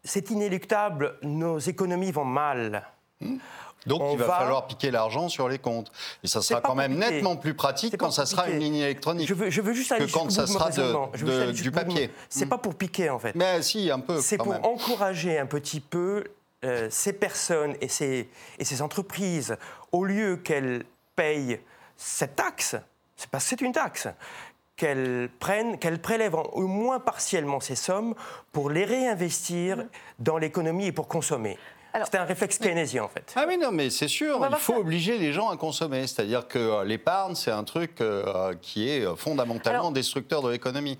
c'est 0.03 0.29
inéluctable, 0.31 1.17
nos 1.21 1.59
économies 1.59 2.11
vont 2.11 2.25
mal. 2.25 2.83
Hmm. 3.21 3.37
Donc 3.85 4.01
il 4.13 4.17
va, 4.17 4.25
falloir 4.25 4.67
piquer 4.67 4.91
l'argent 4.91 5.27
sur 5.27 5.49
les 5.49 5.59
comptes. 5.59 5.91
Et 6.23 6.27
ça 6.27 6.41
sera 6.41 6.61
quand 6.61 6.75
même 6.75 6.97
nettement 6.97 7.35
plus 7.35 7.53
pratique 7.53 7.97
quand 7.97 8.11
ça 8.11 8.25
sera 8.25 8.47
une 8.47 8.59
ligne 8.59 8.75
électronique. 8.75 9.27
Je 9.27 9.33
veux, 9.33 9.49
je 9.49 9.61
veux 9.61 9.73
juste 9.73 9.91
aller 9.91 10.05
que 10.05 10.11
quand 10.11 10.31
ça 10.31 10.47
sera 10.47 10.69
du 11.51 11.71
papier. 11.71 12.09
C'est 12.29 12.45
pas 12.45 12.57
pour 12.57 12.75
piquer 12.75 13.09
en 13.09 13.19
fait. 13.19 13.35
Mais 13.35 13.61
si, 13.61 13.91
un 13.91 13.99
peu. 13.99 14.21
C'est 14.21 14.37
pour 14.37 14.53
encourager 14.65 15.37
un 15.37 15.45
petit 15.45 15.81
peu 15.81 16.23
euh, 16.63 16.87
ces 16.89 17.13
personnes 17.13 17.75
et 17.81 17.87
ces, 17.87 18.29
et 18.57 18.65
ces 18.65 18.81
entreprises, 18.81 19.57
au 19.91 20.05
lieu 20.05 20.37
qu'elles 20.37 20.85
payent 21.15 21.59
cette 21.97 22.35
taxe, 22.35 22.75
c'est 23.15 23.29
parce 23.29 23.43
que 23.43 23.49
c'est 23.51 23.61
une 23.61 23.71
taxe, 23.71 24.07
qu'elles 24.75 25.29
prennent, 25.39 25.77
qu'elles 25.77 26.01
prélèvent 26.01 26.35
au 26.35 26.67
moins 26.67 26.99
partiellement 26.99 27.59
ces 27.59 27.75
sommes 27.75 28.15
pour 28.51 28.69
les 28.69 28.85
réinvestir 28.85 29.77
mmh. 29.77 29.87
dans 30.19 30.37
l'économie 30.37 30.87
et 30.87 30.91
pour 30.91 31.07
consommer. 31.07 31.57
C'est 32.05 32.15
un 32.15 32.23
réflexe 32.23 32.57
keynésien 32.57 33.03
en 33.03 33.07
fait. 33.07 33.33
Ah 33.35 33.45
oui, 33.47 33.57
non, 33.57 33.71
mais 33.71 33.91
c'est 33.91 34.07
sûr, 34.07 34.43
il 34.49 34.57
faut 34.57 34.77
obliger 34.77 35.19
les 35.19 35.31
gens 35.31 35.49
à 35.49 35.57
consommer. 35.57 36.07
C'est-à-dire 36.07 36.47
que 36.47 36.57
euh, 36.57 36.83
l'épargne, 36.83 37.35
c'est 37.35 37.51
un 37.51 37.63
truc 37.63 38.01
euh, 38.01 38.55
qui 38.61 38.89
est 38.89 39.05
fondamentalement 39.15 39.91
destructeur 39.91 40.41
de 40.41 40.49
l'économie. 40.49 40.97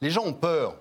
Les 0.00 0.10
gens 0.10 0.24
ont 0.24 0.32
peur. 0.32 0.76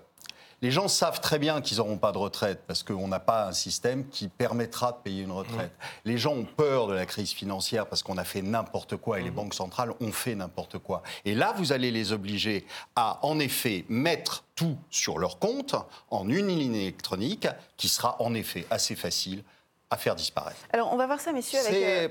Les 0.61 0.71
gens 0.71 0.87
savent 0.87 1.21
très 1.21 1.39
bien 1.39 1.61
qu'ils 1.61 1.77
n'auront 1.77 1.97
pas 1.97 2.11
de 2.11 2.17
retraite 2.17 2.61
parce 2.67 2.83
qu'on 2.83 3.07
n'a 3.07 3.19
pas 3.19 3.47
un 3.47 3.53
système 3.53 4.07
qui 4.09 4.27
permettra 4.27 4.91
de 4.91 4.97
payer 4.97 5.23
une 5.23 5.31
retraite. 5.31 5.71
Mmh. 5.71 5.85
Les 6.05 6.17
gens 6.17 6.33
ont 6.33 6.45
peur 6.45 6.87
de 6.87 6.93
la 6.93 7.05
crise 7.05 7.31
financière 7.31 7.87
parce 7.87 8.03
qu'on 8.03 8.17
a 8.17 8.25
fait 8.25 8.41
n'importe 8.41 8.97
quoi 8.97 9.19
et 9.19 9.23
les 9.23 9.31
mmh. 9.31 9.35
banques 9.35 9.53
centrales 9.53 9.93
ont 10.01 10.11
fait 10.11 10.35
n'importe 10.35 10.77
quoi. 10.79 11.01
Et 11.23 11.33
là, 11.33 11.53
vous 11.55 11.71
allez 11.71 11.91
les 11.91 12.11
obliger 12.11 12.65
à, 12.95 13.19
en 13.21 13.39
effet, 13.39 13.85
mettre 13.87 14.43
tout 14.55 14.77
sur 14.89 15.17
leur 15.17 15.39
compte 15.39 15.75
en 16.09 16.27
une 16.27 16.47
ligne 16.47 16.75
électronique 16.75 17.47
qui 17.77 17.87
sera 17.87 18.21
en 18.21 18.33
effet 18.33 18.65
assez 18.69 18.95
facile 18.95 19.43
à 19.89 19.97
faire 19.97 20.15
disparaître. 20.15 20.59
Alors, 20.71 20.91
on 20.91 20.97
va 20.97 21.07
voir 21.07 21.19
ça, 21.19 21.31
messieurs, 21.31 21.59
avec 21.59 21.73
euh, 21.73 22.09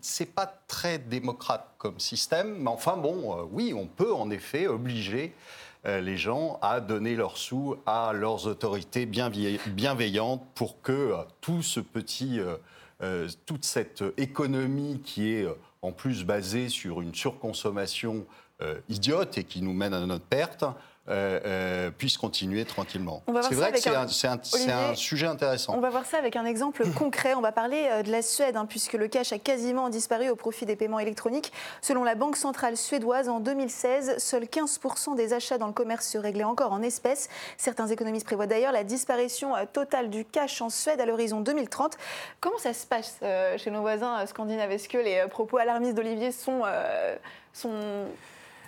c'est 0.00 0.34
pas 0.34 0.46
très 0.68 0.98
démocrate 0.98 1.74
comme 1.78 2.00
système, 2.00 2.58
mais 2.58 2.70
enfin 2.70 2.96
bon, 2.96 3.38
euh, 3.38 3.44
oui, 3.50 3.72
on 3.74 3.86
peut 3.86 4.12
en 4.12 4.30
effet 4.30 4.66
obliger 4.66 5.34
euh, 5.34 5.65
les 5.86 6.16
gens 6.16 6.58
à 6.62 6.80
donner 6.80 7.14
leurs 7.14 7.36
sous 7.36 7.76
à 7.86 8.12
leurs 8.12 8.46
autorités 8.46 9.06
bienveillantes 9.06 10.44
pour 10.54 10.82
que 10.82 10.92
euh, 10.92 11.16
tout 11.40 11.62
ce 11.62 11.80
petit, 11.80 12.40
euh, 13.00 13.28
toute 13.46 13.64
cette 13.64 14.02
économie 14.16 15.00
qui 15.04 15.32
est 15.32 15.46
en 15.82 15.92
plus 15.92 16.24
basée 16.24 16.68
sur 16.68 17.00
une 17.00 17.14
surconsommation 17.14 18.26
idiote 18.88 19.36
et 19.36 19.44
qui 19.44 19.60
nous 19.60 19.74
mène 19.74 19.92
à 19.92 20.06
notre 20.06 20.24
perte, 20.24 20.64
euh, 21.08 21.38
euh, 21.44 21.90
puisse 21.96 22.18
continuer 22.18 22.64
tranquillement. 22.64 23.22
C'est 23.42 23.54
vrai 23.54 23.70
que 23.70 23.78
c'est 23.78 23.90
un, 24.72 24.94
sujet 24.96 25.26
intéressant. 25.26 25.74
On 25.76 25.80
va 25.80 25.88
voir 25.88 26.04
ça 26.04 26.18
avec 26.18 26.34
un 26.34 26.44
exemple 26.44 26.84
concret. 26.98 27.34
On 27.34 27.40
va 27.40 27.52
parler 27.52 27.86
euh, 27.88 28.02
de 28.02 28.10
la 28.10 28.22
Suède, 28.22 28.56
hein, 28.56 28.66
puisque 28.66 28.94
le 28.94 29.06
cash 29.06 29.32
a 29.32 29.38
quasiment 29.38 29.88
disparu 29.88 30.30
au 30.30 30.34
profit 30.34 30.66
des 30.66 30.74
paiements 30.74 30.98
électroniques. 30.98 31.52
Selon 31.80 32.02
la 32.02 32.16
Banque 32.16 32.36
centrale 32.36 32.76
suédoise, 32.76 33.28
en 33.28 33.38
2016, 33.38 34.18
seuls 34.18 34.46
15% 34.46 35.14
des 35.14 35.32
achats 35.32 35.58
dans 35.58 35.68
le 35.68 35.72
commerce 35.72 36.08
se 36.08 36.18
réglaient 36.18 36.42
encore 36.42 36.72
en 36.72 36.82
espèces. 36.82 37.28
Certains 37.56 37.86
économistes 37.86 38.26
prévoient 38.26 38.48
d'ailleurs 38.48 38.72
la 38.72 38.82
disparition 38.82 39.52
totale 39.72 40.10
du 40.10 40.24
cash 40.24 40.60
en 40.60 40.70
Suède 40.70 41.00
à 41.00 41.06
l'horizon 41.06 41.40
2030. 41.40 41.96
Comment 42.40 42.58
ça 42.58 42.74
se 42.74 42.84
passe 42.84 43.20
chez 43.58 43.70
nos 43.70 43.82
voisins 43.82 44.26
scandinaves? 44.26 44.72
Est-ce 44.72 44.88
que 44.88 44.98
les 44.98 45.24
propos 45.30 45.58
alarmistes 45.58 45.94
d'Olivier 45.94 46.32
sont, 46.32 46.62
sont 47.52 48.06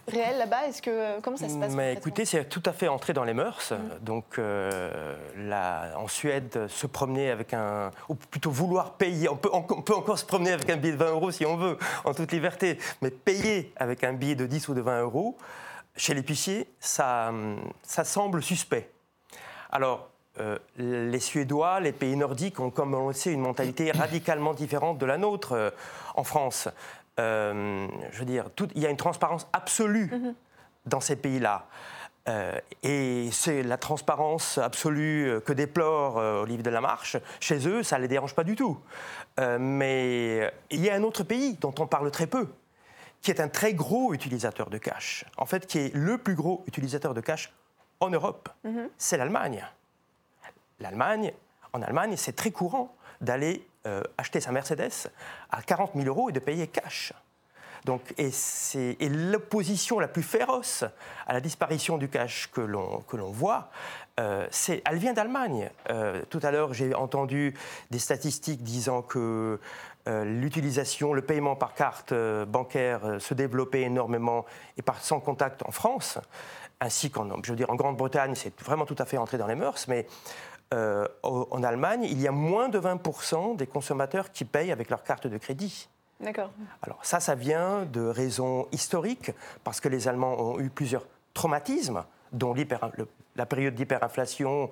réel 0.09 0.39
là-bas 0.39 0.67
Est-ce 0.67 0.83
que 0.83 1.21
comment 1.21 1.37
ça 1.37 1.49
se 1.49 1.57
passe 1.57 1.73
Mais 1.73 1.95
écoutez, 1.95 2.25
c'est 2.25 2.49
tout 2.49 2.63
à 2.67 2.73
fait 2.73 2.89
entré 2.89 3.13
dans 3.13 3.25
les 3.25 3.35
mœurs. 3.35 3.73
Mm. 3.73 4.05
Donc, 4.05 4.39
euh, 4.39 5.15
en 5.97 6.09
Suède, 6.09 6.67
se 6.69 6.87
promener 6.87 7.31
avec 7.31 7.55
un, 7.55 7.91
ou 8.09 8.15
plutôt 8.15 8.51
vouloir 8.51 8.93
payer, 8.93 9.29
on 9.29 9.37
peut, 9.37 9.51
on 9.53 9.63
peut, 9.63 9.95
encore 9.95 10.19
se 10.19 10.25
promener 10.25 10.53
avec 10.53 10.69
un 10.71 10.77
billet 10.77 10.93
de 10.93 10.99
20 10.99 11.11
euros 11.11 11.31
si 11.31 11.47
on 11.47 11.57
veut, 11.57 11.79
en 12.05 12.15
toute 12.15 12.33
liberté, 12.33 12.79
mais 13.03 13.11
payer 13.11 13.73
avec 13.77 14.05
un 14.05 14.13
billet 14.13 14.35
de 14.35 14.47
10 14.47 14.69
ou 14.69 14.75
de 14.75 14.81
20 14.81 15.03
euros 15.03 15.37
chez 15.97 16.15
l'épicier, 16.15 16.69
ça, 16.81 17.33
ça 17.83 18.05
semble 18.05 18.43
suspect. 18.43 18.91
Alors. 19.71 20.09
Euh, 20.41 20.57
les 20.77 21.19
Suédois, 21.19 21.81
les 21.81 21.91
pays 21.91 22.15
nordiques 22.15 22.61
ont, 22.61 22.71
comme 22.71 22.95
on 22.95 23.09
le 23.09 23.15
sait, 23.15 23.33
une 23.33 23.41
mentalité 23.41 23.91
radicalement 23.91 24.55
différente 24.55 24.97
de 24.99 25.05
la 25.05 25.19
nôtre 25.19 25.53
euh, 25.53 25.71
en 26.15 26.23
France. 26.23 26.69
Euh, 27.19 27.89
je 28.13 28.19
veux 28.19 28.25
dire, 28.25 28.47
il 28.75 28.83
y 28.83 28.87
a 28.87 28.91
une 28.91 28.97
transparence 28.97 29.47
absolue 29.53 30.11
mhm. 30.13 30.35
dans 30.87 31.01
ces 31.01 31.17
pays-là. 31.17 31.67
Euh, 32.29 32.59
et 32.83 33.31
c'est 33.33 33.63
la 33.63 33.79
transparence 33.79 34.59
absolue 34.59 35.29
euh, 35.29 35.41
que 35.41 35.55
déplore 35.55 36.17
Olivier 36.17 36.63
de 36.63 36.71
la 36.71 36.81
Marche. 36.81 37.17
Chez 37.41 37.67
eux, 37.67 37.83
ça 37.83 37.97
ne 37.97 38.03
les 38.03 38.09
dérange 38.09 38.35
pas 38.35 38.45
du 38.45 38.55
tout. 38.55 38.79
mais 39.39 40.53
il 40.71 40.81
y 40.81 40.91
a 40.91 40.95
un 40.95 41.03
autre 41.03 41.23
pays 41.25 41.55
dont 41.61 41.75
on 41.79 41.87
parle 41.87 42.11
très 42.11 42.27
peu, 42.27 42.49
qui 43.23 43.31
est 43.31 43.41
un 43.41 43.49
très 43.49 43.73
gros 43.73 44.13
utilisateur 44.13 44.69
de 44.71 44.79
cash. 44.79 45.25
En 45.37 45.47
fait, 45.47 45.67
qui 45.67 45.79
est 45.79 45.95
le 45.95 46.19
plus 46.19 46.35
gros 46.35 46.65
utilisateur 46.67 47.15
de 47.15 47.21
cash 47.21 47.53
en 48.01 48.11
Europe. 48.11 48.49
Mhm. 48.65 48.89
C'est 48.97 49.17
l'Allemagne. 49.17 49.65
L'Allemagne, 50.81 51.33
en 51.73 51.83
Allemagne, 51.83 52.15
c'est 52.17 52.37
très 52.37 52.51
courant 52.51 52.95
d'aller 53.21 53.67
euh, 53.89 54.03
acheter 54.19 54.41
sa 54.41 54.53
Mercedes 54.53 55.11
à 55.51 55.63
40 55.63 55.93
000 55.95 56.07
euros 56.07 56.29
et 56.29 56.33
de 56.33 56.41
payer 56.41 56.67
cash. 56.67 57.15
Donc, 57.85 58.03
et, 58.19 58.31
et 58.75 59.09
l'opposition 59.09 59.99
la 59.99 60.09
plus 60.09 60.23
féroce 60.23 60.85
à 61.27 61.33
la 61.33 61.41
disparition 61.41 61.97
du 61.97 62.09
cash 62.09 62.51
que 62.53 62.61
l'on, 62.61 63.03
voit, 63.31 63.71
euh, 64.21 64.47
elle 64.85 64.99
vient 64.99 65.15
d'Allemagne. 65.15 65.71
Euh, 65.89 66.23
tout 66.29 66.41
à 66.43 66.51
l'heure, 66.51 66.75
j'ai 66.75 66.95
entendu 66.95 67.55
des 67.91 67.99
statistiques 67.99 68.63
disant 68.63 69.03
que 69.03 69.59
l'utilisation, 70.07 71.13
le 71.13 71.21
paiement 71.21 71.55
par 71.55 71.75
carte 71.75 72.15
bancaire 72.47 73.19
se 73.19 73.35
développait 73.35 73.83
énormément 73.83 74.47
et 74.79 74.83
par 74.83 75.03
sans 75.03 75.21
contact 75.21 75.63
en 75.67 75.71
France, 75.71 76.19
ainsi 76.81 77.11
qu'en 77.11 77.29
je 77.43 77.51
veux 77.51 77.57
dire, 77.57 77.71
en 77.71 77.75
Grande-Bretagne, 77.75 78.35
c'est 78.35 78.59
vraiment 78.63 78.87
tout 78.87 78.97
à 78.99 79.05
fait 79.05 79.19
entré 79.19 79.37
dans 79.37 79.47
les 79.47 79.55
mœurs, 79.55 79.87
mais 79.89 80.07
en 80.73 81.63
Allemagne, 81.63 82.05
il 82.05 82.21
y 82.21 82.29
a 82.29 82.33
moins 82.33 82.69
de 82.69 82.79
20% 82.79 83.57
des 83.57 83.67
consommateurs 83.67 84.31
qui 84.31 84.45
payent 84.45 84.73
avec 84.73 84.91
leur 84.91 85.03
carte 85.03 85.27
de 85.27 85.39
crédit. 85.39 85.89
D'accord. 86.21 86.51
Alors 86.83 86.99
ça, 87.03 87.21
ça 87.21 87.35
vient 87.35 87.85
de 87.85 88.03
raisons 88.03 88.67
historiques, 88.73 89.33
parce 89.65 89.81
que 89.81 89.89
les 89.89 90.09
Allemands 90.09 90.41
ont 90.41 90.59
eu 90.59 90.69
plusieurs 90.69 91.07
traumatismes, 91.33 92.05
dont 92.33 92.55
la 93.37 93.47
période 93.47 93.75
d'hyperinflation 93.75 94.71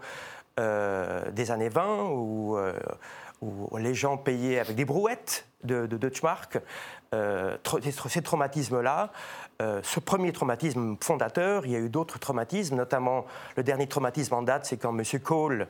euh, 0.59 1.31
des 1.31 1.51
années 1.51 1.69
20, 1.69 2.11
euh, 2.11 2.73
où, 3.43 3.77
les 3.77 3.95
gens 3.95 4.17
payaient 4.17 4.59
avec 4.59 4.77
des 4.77 4.85
brouettes 4.85 5.47
de, 5.65 5.87
de 5.87 5.97
Deutschmark. 5.97 6.59
Euh, 7.15 7.57
ces 8.09 8.23
traumatismes-là, 8.23 9.13
ce 9.61 10.01
premier 10.01 10.33
traumatisme 10.33 10.97
fondateur, 11.01 11.65
il 11.65 11.73
y 11.73 11.77
a 11.77 11.79
eu 11.79 11.89
d'autres 11.89 12.19
traumatismes, 12.19 12.77
notamment 12.77 13.25
le 13.57 13.63
dernier 13.63 13.87
traumatisme 13.87 14.35
en 14.35 14.43
date, 14.43 14.67
c'est 14.67 14.77
quand 14.77 14.97
M. 14.97 15.21
Kohl, 15.21 15.69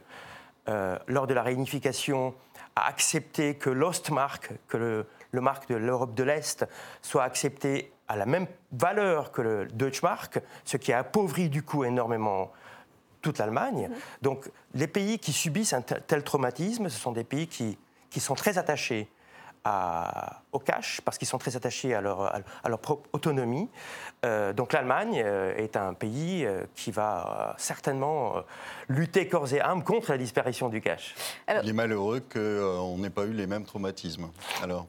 lors 0.66 1.26
de 1.26 1.34
la 1.34 1.42
réunification, 1.42 2.34
a 2.74 2.88
accepté 2.88 3.54
que 3.54 3.70
l'Ostmark, 3.70 4.52
que 4.66 4.76
le, 4.76 5.06
le 5.30 5.40
marque 5.40 5.68
de 5.68 5.76
l'Europe 5.76 6.14
de 6.14 6.24
l'Est 6.24 6.66
soit 7.02 7.22
accepté 7.22 7.92
à 8.08 8.16
la 8.16 8.26
même 8.26 8.46
valeur 8.72 9.32
que 9.32 9.42
le 9.42 9.66
Deutschmark, 9.66 10.40
ce 10.64 10.76
qui 10.76 10.92
a 10.92 11.00
appauvri 11.00 11.48
du 11.48 11.62
coup 11.62 11.84
énormément 11.84 12.52
toute 13.26 13.38
l'Allemagne. 13.38 13.90
Donc 14.22 14.48
les 14.74 14.86
pays 14.86 15.18
qui 15.18 15.32
subissent 15.32 15.72
un 15.72 15.82
tel 15.82 16.22
traumatisme, 16.22 16.88
ce 16.88 16.98
sont 16.98 17.10
des 17.10 17.24
pays 17.24 17.48
qui, 17.48 17.76
qui 18.08 18.20
sont 18.20 18.36
très 18.36 18.56
attachés 18.56 19.08
au 20.52 20.60
cash, 20.60 21.00
parce 21.04 21.18
qu'ils 21.18 21.26
sont 21.26 21.38
très 21.38 21.56
attachés 21.56 21.92
à 21.92 22.00
leur, 22.00 22.32
à 22.32 22.68
leur 22.68 22.78
propre 22.78 23.08
autonomie. 23.12 23.68
Euh, 24.24 24.52
donc 24.52 24.72
l'Allemagne 24.72 25.20
euh, 25.24 25.56
est 25.56 25.76
un 25.76 25.92
pays 25.92 26.44
euh, 26.44 26.62
qui 26.76 26.92
va 26.92 27.56
certainement 27.58 28.34
lutter 28.88 29.26
corps 29.26 29.52
et 29.52 29.60
âme 29.60 29.82
contre 29.82 30.12
la 30.12 30.18
disparition 30.18 30.68
du 30.68 30.80
cash. 30.80 31.16
Il 31.64 31.68
est 31.68 31.72
malheureux 31.72 32.20
qu'on 32.32 32.96
n'ait 32.98 33.10
pas 33.10 33.24
eu 33.24 33.32
les 33.32 33.48
mêmes 33.48 33.64
traumatismes. 33.64 34.28
Alors 34.62 34.86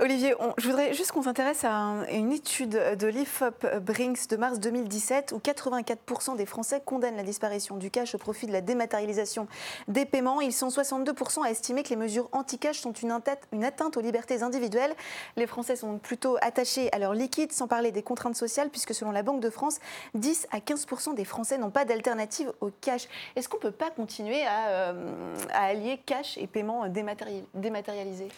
Olivier, 0.00 0.34
je 0.58 0.66
voudrais 0.66 0.94
juste 0.94 1.12
qu'on 1.12 1.22
s'intéresse 1.22 1.64
à, 1.64 1.94
une 2.12 2.32
étude 2.32 2.70
de 2.70 3.06
l'IFOP 3.06 3.66
Brinks 3.80 4.28
de 4.28 4.36
mars 4.36 4.60
2017 4.60 5.32
où 5.32 5.38
84% 5.38 6.36
des 6.36 6.46
Français 6.46 6.82
condamnent 6.84 7.16
la 7.16 7.22
disparition 7.22 7.76
du 7.76 7.90
cash 7.90 8.14
au 8.14 8.18
profit 8.18 8.46
de 8.46 8.52
la 8.52 8.60
dématérialisation 8.60 9.48
des 9.88 10.04
paiements. 10.04 10.40
Ils 10.40 10.52
sont 10.52 10.68
62% 10.68 11.44
à 11.44 11.50
estimer 11.50 11.82
que 11.82 11.90
les 11.90 11.96
mesures 11.96 12.28
anti-cash 12.32 12.80
sont 12.80 12.92
une, 12.92 13.12
atteinte 13.12 13.96
aux 13.96 14.00
libertés 14.00 14.42
individuelles. 14.42 14.94
Les 15.36 15.46
Français 15.46 15.76
sont 15.76 15.98
plutôt 15.98 16.36
attachés 16.40 16.92
à 16.92 16.98
leur 16.98 17.14
liquide, 17.14 17.52
sans 17.52 17.68
parler 17.68 17.92
des 17.92 18.02
contraintes 18.02 18.36
sociales, 18.36 18.70
puisque 18.70 18.94
selon 18.94 19.10
la 19.10 19.22
Banque 19.22 19.40
de 19.40 19.50
France, 19.50 19.78
10 20.14 20.48
à 20.50 20.58
15% 20.58 21.14
des 21.14 21.24
Français 21.24 21.58
n'ont 21.58 21.70
pas 21.70 21.84
d'alternative 21.84 22.52
au 22.60 22.70
cash. 22.80 23.08
Est-ce 23.36 23.48
qu'on 23.48 23.58
ne 23.58 23.62
peut 23.62 23.70
pas 23.70 23.90
continuer 23.90 24.44
à, 24.44 24.68
euh, 24.68 25.34
à, 25.52 25.66
allier 25.66 26.00
cash 26.04 26.38
et 26.38 26.46
paiement 26.46 26.86
dématérialisé? 26.88 28.28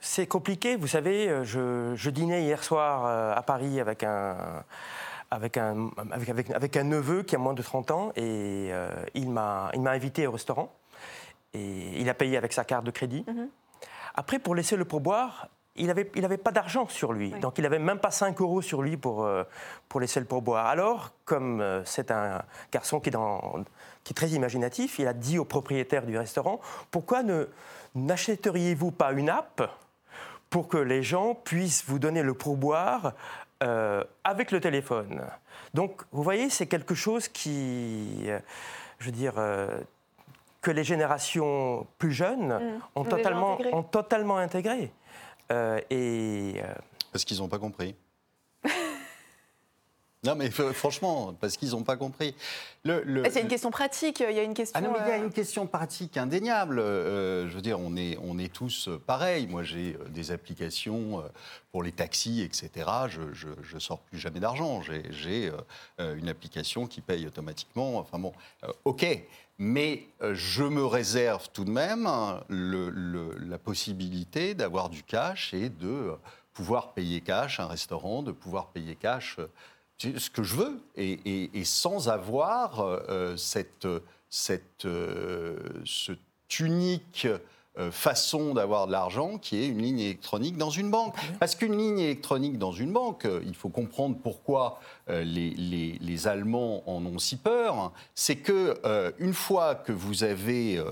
C'est 0.00 0.26
compliqué. 0.26 0.76
Vous 0.76 0.86
savez, 0.86 1.28
euh, 1.28 1.44
je, 1.44 2.10
dînais 2.10 2.42
hier 2.42 2.62
soir 2.62 3.04
euh, 3.06 3.34
à 3.34 3.42
Paris 3.42 3.80
avec 3.80 4.02
un, 4.02 4.36
avec 5.30 5.56
un, 5.56 5.90
avec, 6.54 6.76
un 6.76 6.84
neveu 6.84 7.22
qui 7.22 7.34
a 7.34 7.38
moins 7.38 7.54
de 7.54 7.62
30 7.62 7.90
ans 7.90 8.12
et 8.16 8.68
euh, 8.70 8.90
il 9.14 9.30
m'a 9.30 9.70
invité 9.74 10.26
au 10.26 10.32
restaurant 10.32 10.72
et 11.54 12.00
il 12.00 12.08
a 12.08 12.14
payé 12.14 12.36
avec 12.36 12.52
sa 12.52 12.64
carte 12.64 12.84
de 12.84 12.90
crédit. 12.90 13.24
Mhm. 13.26 13.48
Après, 14.14 14.38
pour 14.38 14.54
laisser 14.54 14.76
le 14.76 14.84
pourboire, 14.84 15.48
il 15.76 15.86
n'avait 15.86 16.10
il 16.16 16.24
avait 16.24 16.38
pas 16.38 16.50
d'argent 16.50 16.88
sur 16.88 17.12
lui. 17.12 17.30
Donc, 17.30 17.58
il 17.58 17.62
n'avait 17.62 17.78
même 17.78 18.00
pas 18.00 18.10
5 18.10 18.40
euros 18.40 18.62
sur 18.62 18.82
lui 18.82 18.96
pour, 18.96 19.28
pour 19.88 20.00
laisser 20.00 20.18
le 20.18 20.26
pourboire. 20.26 20.66
Alors, 20.66 21.12
comme 21.24 21.82
c'est 21.84 22.10
un 22.10 22.42
garçon 22.72 22.98
qui 22.98 23.10
est, 23.10 23.12
dans, 23.12 23.62
qui 24.02 24.12
est 24.12 24.16
très 24.16 24.30
imaginatif, 24.30 24.98
il 24.98 25.06
a 25.06 25.12
dit 25.12 25.38
au 25.38 25.44
propriétaire 25.44 26.04
du 26.04 26.18
restaurant 26.18 26.60
Pourquoi 26.90 27.22
ne 27.22 27.46
n'achèteriez-vous 27.94 28.90
pas 28.90 29.12
une 29.12 29.28
app 29.28 29.70
pour 30.50 30.68
que 30.68 30.78
les 30.78 31.02
gens 31.02 31.34
puissent 31.34 31.84
vous 31.86 31.98
donner 31.98 32.22
le 32.22 32.34
pourboire 32.34 33.12
euh, 33.62 34.04
avec 34.24 34.50
le 34.50 34.60
téléphone? 34.60 35.22
Donc, 35.74 36.02
vous 36.12 36.22
voyez, 36.22 36.50
c'est 36.50 36.66
quelque 36.66 36.94
chose 36.94 37.28
qui, 37.28 38.24
euh, 38.26 38.38
je 38.98 39.06
veux 39.06 39.12
dire, 39.12 39.34
euh, 39.36 39.80
que 40.62 40.70
les 40.70 40.84
générations 40.84 41.86
plus 41.98 42.12
jeunes 42.12 42.48
mmh. 42.48 42.80
ont, 42.96 43.04
totalement, 43.04 43.54
intégré. 43.54 43.74
ont 43.74 43.82
totalement 43.82 44.36
intégré. 44.38 44.92
et, 45.90 46.60
Parce 47.12 47.24
qu'ils 47.24 47.38
n'ont 47.38 47.48
pas 47.48 47.58
compris. 47.58 47.94
Non, 50.24 50.34
mais 50.34 50.50
franchement, 50.50 51.32
parce 51.40 51.56
qu'ils 51.56 51.70
n'ont 51.70 51.84
pas 51.84 51.96
compris. 51.96 52.34
Le, 52.84 53.22
ah, 53.24 53.30
c'est 53.30 53.40
une 53.40 53.48
question 53.48 53.70
pratique, 53.70 54.20
il 54.28 54.34
y 54.34 54.38
a 54.38 54.42
une 54.42 54.54
question. 54.54 54.76
Ah 54.76 54.80
non, 54.80 54.92
mais 54.92 54.98
il 55.06 55.08
y 55.08 55.12
a 55.12 55.20
euh, 55.20 55.24
une 55.24 55.32
question 55.32 55.66
pratique 55.66 56.16
indéniable. 56.16 56.80
Euh, 56.80 57.48
je 57.48 57.54
veux 57.54 57.60
dire, 57.60 57.78
on 57.78 57.96
est, 57.96 58.18
on 58.22 58.38
est 58.38 58.52
tous 58.52 58.88
pareils. 59.06 59.46
Moi, 59.46 59.62
j'ai 59.62 59.94
euh, 59.94 60.08
des 60.08 60.32
applications 60.32 61.22
pour 61.70 61.84
les 61.84 61.92
taxis, 61.92 62.42
etc. 62.42 62.90
Je 63.08 63.74
ne 63.74 63.78
sors 63.78 64.00
plus 64.00 64.18
jamais 64.18 64.40
d'argent. 64.40 64.82
J'ai 64.82 65.52
une 65.98 66.28
application 66.28 66.86
qui 66.86 67.00
paye 67.00 67.26
automatiquement. 67.26 67.98
Enfin 67.98 68.18
bon, 68.18 68.32
OK. 68.84 69.06
Mais 69.58 70.04
je 70.20 70.62
me 70.62 70.84
réserve 70.84 71.48
tout 71.52 71.64
de 71.64 71.70
même 71.70 72.08
la 72.48 73.58
possibilité 73.58 74.54
d'avoir 74.54 74.88
du 74.88 75.02
cash 75.02 75.52
et 75.52 75.68
de 75.68 76.12
pouvoir 76.52 76.92
payer 76.92 77.20
cash 77.20 77.60
un 77.60 77.66
restaurant, 77.66 78.22
de 78.22 78.32
pouvoir 78.32 78.68
payer 78.68 78.96
cash 78.96 79.36
ce 79.98 80.30
que 80.30 80.42
je 80.42 80.56
veux, 80.56 80.80
et, 80.96 81.64
sans 81.64 82.08
avoir 82.08 82.80
euh, 82.80 83.36
cette, 83.36 83.88
cette, 84.30 84.84
euh, 84.84 85.56
unique 86.60 87.26
euh, 87.78 87.90
façon 87.90 88.54
d'avoir 88.54 88.86
de 88.86 88.92
l'argent 88.92 89.38
qui 89.38 89.56
est 89.56 89.66
une 89.66 89.82
ligne 89.82 90.00
électronique 90.00 90.56
dans 90.56 90.70
une 90.70 90.90
banque. 90.90 91.14
Parce 91.40 91.54
qu'une 91.54 91.76
ligne 91.76 91.98
électronique 91.98 92.58
dans 92.58 92.72
une 92.72 92.92
banque, 92.92 93.26
il 93.44 93.54
faut 93.54 93.68
comprendre 93.68 94.16
pourquoi 94.22 94.80
les, 95.08 95.50
les, 96.00 96.28
Allemands 96.28 96.82
en 96.86 97.04
ont 97.06 97.18
si 97.18 97.36
peur, 97.36 97.92
c'est 98.14 98.36
que 98.36 98.74
une 99.18 99.34
fois 99.34 99.76
que 99.76 99.92
vous 99.92 100.24
avez 100.24 100.82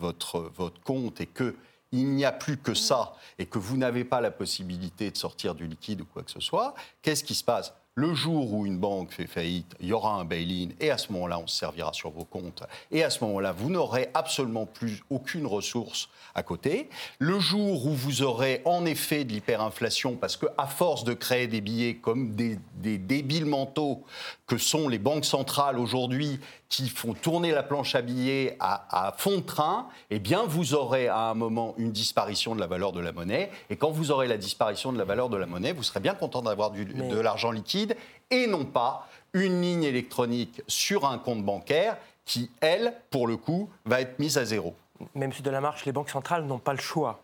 votre, 0.00 0.50
votre 0.56 0.80
compte 0.82 1.20
et 1.20 1.26
que 1.26 1.54
il 1.92 2.10
n'y 2.10 2.24
a 2.24 2.32
plus 2.32 2.56
que 2.56 2.74
ça 2.74 3.14
et 3.38 3.46
que 3.46 3.58
vous 3.58 3.76
n'avez 3.76 4.04
pas 4.04 4.20
la 4.20 4.32
possibilité 4.32 5.10
de 5.12 5.16
sortir 5.16 5.54
du 5.54 5.66
liquide 5.66 6.00
ou 6.00 6.04
quoi 6.04 6.22
que 6.22 6.30
ce 6.32 6.40
soit, 6.40 6.74
qu'est-ce 7.02 7.22
qui 7.22 7.34
se 7.34 7.44
passe? 7.44 7.72
Le 7.98 8.12
jour 8.12 8.52
où 8.52 8.66
une 8.66 8.76
banque 8.76 9.10
fait 9.10 9.26
faillite, 9.26 9.74
il 9.80 9.86
y 9.86 9.92
aura 9.94 10.12
un 10.20 10.24
bail-in 10.26 10.68
et 10.80 10.90
à 10.90 10.98
ce 10.98 11.10
moment-là, 11.12 11.38
on 11.38 11.46
se 11.46 11.56
servira 11.56 11.94
sur 11.94 12.10
vos 12.10 12.24
comptes. 12.24 12.62
Et 12.92 13.02
à 13.02 13.08
ce 13.08 13.24
moment-là, 13.24 13.52
vous 13.52 13.70
n'aurez 13.70 14.10
absolument 14.12 14.66
plus 14.66 15.02
aucune 15.08 15.46
ressource 15.46 16.10
à 16.34 16.42
côté. 16.42 16.90
Le 17.18 17.40
jour 17.40 17.86
où 17.86 17.94
vous 17.94 18.22
aurez 18.22 18.60
en 18.66 18.84
effet 18.84 19.24
de 19.24 19.32
l'hyperinflation, 19.32 20.16
parce 20.16 20.36
qu'à 20.36 20.66
force 20.66 21.04
de 21.04 21.14
créer 21.14 21.46
des 21.46 21.62
billets 21.62 21.96
comme 21.96 22.34
des, 22.34 22.58
débiles 22.74 23.46
mentaux 23.46 24.04
que 24.46 24.58
sont 24.58 24.90
les 24.90 24.98
banques 24.98 25.24
centrales 25.24 25.78
aujourd'hui, 25.78 26.38
qui 26.68 26.88
font 26.88 27.14
tourner 27.14 27.52
la 27.52 27.62
planche 27.62 27.94
à 27.94 28.02
billets 28.02 28.56
à, 28.60 29.14
fond 29.16 29.36
de 29.36 29.42
train, 29.42 29.88
eh 30.10 30.18
bien, 30.18 30.44
vous 30.46 30.74
aurez 30.74 31.08
à 31.08 31.30
un 31.30 31.34
moment 31.34 31.74
une 31.78 31.92
disparition 31.92 32.54
de 32.54 32.60
la 32.60 32.66
valeur 32.66 32.92
de 32.92 33.00
la 33.00 33.12
monnaie. 33.12 33.50
Et 33.70 33.76
quand 33.76 33.90
vous 33.90 34.10
aurez 34.10 34.26
la 34.26 34.36
disparition 34.36 34.92
de 34.92 34.98
la 34.98 35.04
valeur 35.04 35.28
de 35.28 35.36
la 35.36 35.46
monnaie, 35.46 35.72
vous 35.72 35.82
serez 35.82 36.00
bien 36.00 36.14
content 36.14 36.42
d'avoir 36.42 36.70
de 36.72 37.20
l'argent 37.20 37.50
liquide 37.50 37.96
et 38.30 38.46
non 38.46 38.64
pas 38.64 39.08
une 39.32 39.60
ligne 39.60 39.84
électronique 39.84 40.62
sur 40.66 41.06
un 41.06 41.18
compte 41.18 41.44
bancaire 41.44 41.96
qui, 42.24 42.50
elle, 42.60 42.94
pour 43.10 43.26
le 43.26 43.36
coup, 43.36 43.68
va 43.84 44.00
être 44.00 44.18
mise 44.18 44.38
à 44.38 44.44
zéro. 44.44 44.74
Mais, 45.14 45.26
M. 45.26 45.32
Delamarche, 45.42 45.84
les 45.84 45.92
banques 45.92 46.10
centrales 46.10 46.44
n'ont 46.44 46.58
pas 46.58 46.72
le 46.72 46.80
choix. 46.80 47.20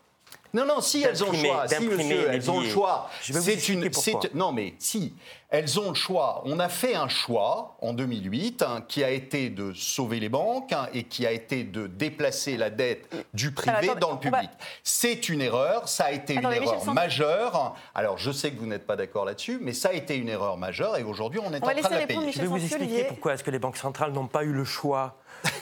Non, 0.55 0.67
non, 0.67 0.81
si 0.81 1.01
elles 1.01 1.23
ont 1.23 1.31
le 1.31 1.37
choix, 1.37 1.67
si 1.67 1.83
monsieur, 1.83 2.29
elles 2.29 2.51
ont 2.51 2.59
le 2.59 2.69
choix. 2.69 3.09
C'est 3.21 3.69
une, 3.69 3.89
non, 4.35 4.51
mais 4.51 4.75
si 4.77 5.15
elles 5.49 5.79
ont 5.79 5.89
le 5.89 5.95
choix. 5.95 6.43
On 6.45 6.59
a 6.59 6.69
fait 6.69 6.93
un 6.93 7.07
choix 7.07 7.75
en 7.81 7.93
2008 7.93 8.61
hein, 8.61 8.83
qui 8.87 9.03
a 9.03 9.09
été 9.09 9.49
de 9.49 9.73
sauver 9.73 10.19
les 10.19 10.29
banques 10.29 10.71
hein, 10.71 10.89
et 10.93 11.05
qui 11.05 11.25
a 11.25 11.31
été 11.31 11.63
de 11.63 11.87
déplacer 11.87 12.55
la 12.55 12.69
dette 12.69 13.09
du 13.33 13.51
privé 13.51 13.95
dans 13.99 14.11
le 14.11 14.19
public. 14.19 14.49
C'est 14.83 15.27
une 15.29 15.41
erreur, 15.41 15.89
ça 15.89 16.05
a 16.05 16.11
été 16.11 16.35
une 16.35 16.43
erreur 16.43 16.93
majeure. 16.93 17.75
Alors, 17.95 18.19
je 18.19 18.31
sais 18.31 18.51
que 18.51 18.59
vous 18.59 18.67
n'êtes 18.67 18.85
pas 18.85 18.95
d'accord 18.95 19.25
là-dessus, 19.25 19.57
mais 19.59 19.73
ça 19.73 19.89
a 19.89 19.93
été 19.93 20.17
une 20.17 20.29
erreur 20.29 20.57
majeure 20.57 20.97
et 20.97 21.03
aujourd'hui, 21.03 21.39
on 21.43 21.51
est 21.51 21.57
en 21.57 21.61
train 21.61 21.73
de 21.73 21.95
la 21.95 22.05
payer. 22.05 22.31
Je 22.31 22.41
vais 22.41 22.47
vous 22.47 22.63
expliquer 22.63 23.05
pourquoi 23.05 23.33
est-ce 23.33 23.43
que 23.43 23.51
les 23.51 23.59
banques 23.59 23.77
centrales 23.77 24.11
n'ont 24.11 24.27
pas 24.27 24.43
eu 24.43 24.53
le 24.53 24.65
choix 24.65 25.15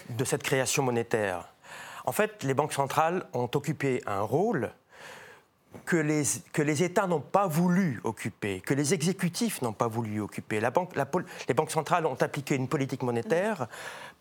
de 0.10 0.26
cette 0.26 0.44
création 0.44 0.84
monétaire. 0.84 1.48
En 2.06 2.12
fait, 2.12 2.44
les 2.44 2.54
banques 2.54 2.74
centrales 2.74 3.26
ont 3.34 3.50
occupé 3.54 4.02
un 4.06 4.22
rôle 4.22 4.72
que 5.86 5.98
les, 5.98 6.24
que 6.52 6.62
les 6.62 6.84
États 6.84 7.08
n'ont 7.08 7.22
pas 7.22 7.48
voulu 7.48 8.00
occuper, 8.04 8.62
que 8.62 8.74
les 8.74 8.94
exécutifs 8.94 9.62
n'ont 9.62 9.74
pas 9.74 9.88
voulu 9.88 10.20
occuper. 10.20 10.60
Les 10.60 11.54
banques 11.54 11.72
centrales 11.72 12.06
ont 12.06 12.16
appliqué 12.16 12.56
une 12.56 12.68
politique 12.68 13.04
monétaire 13.04 13.68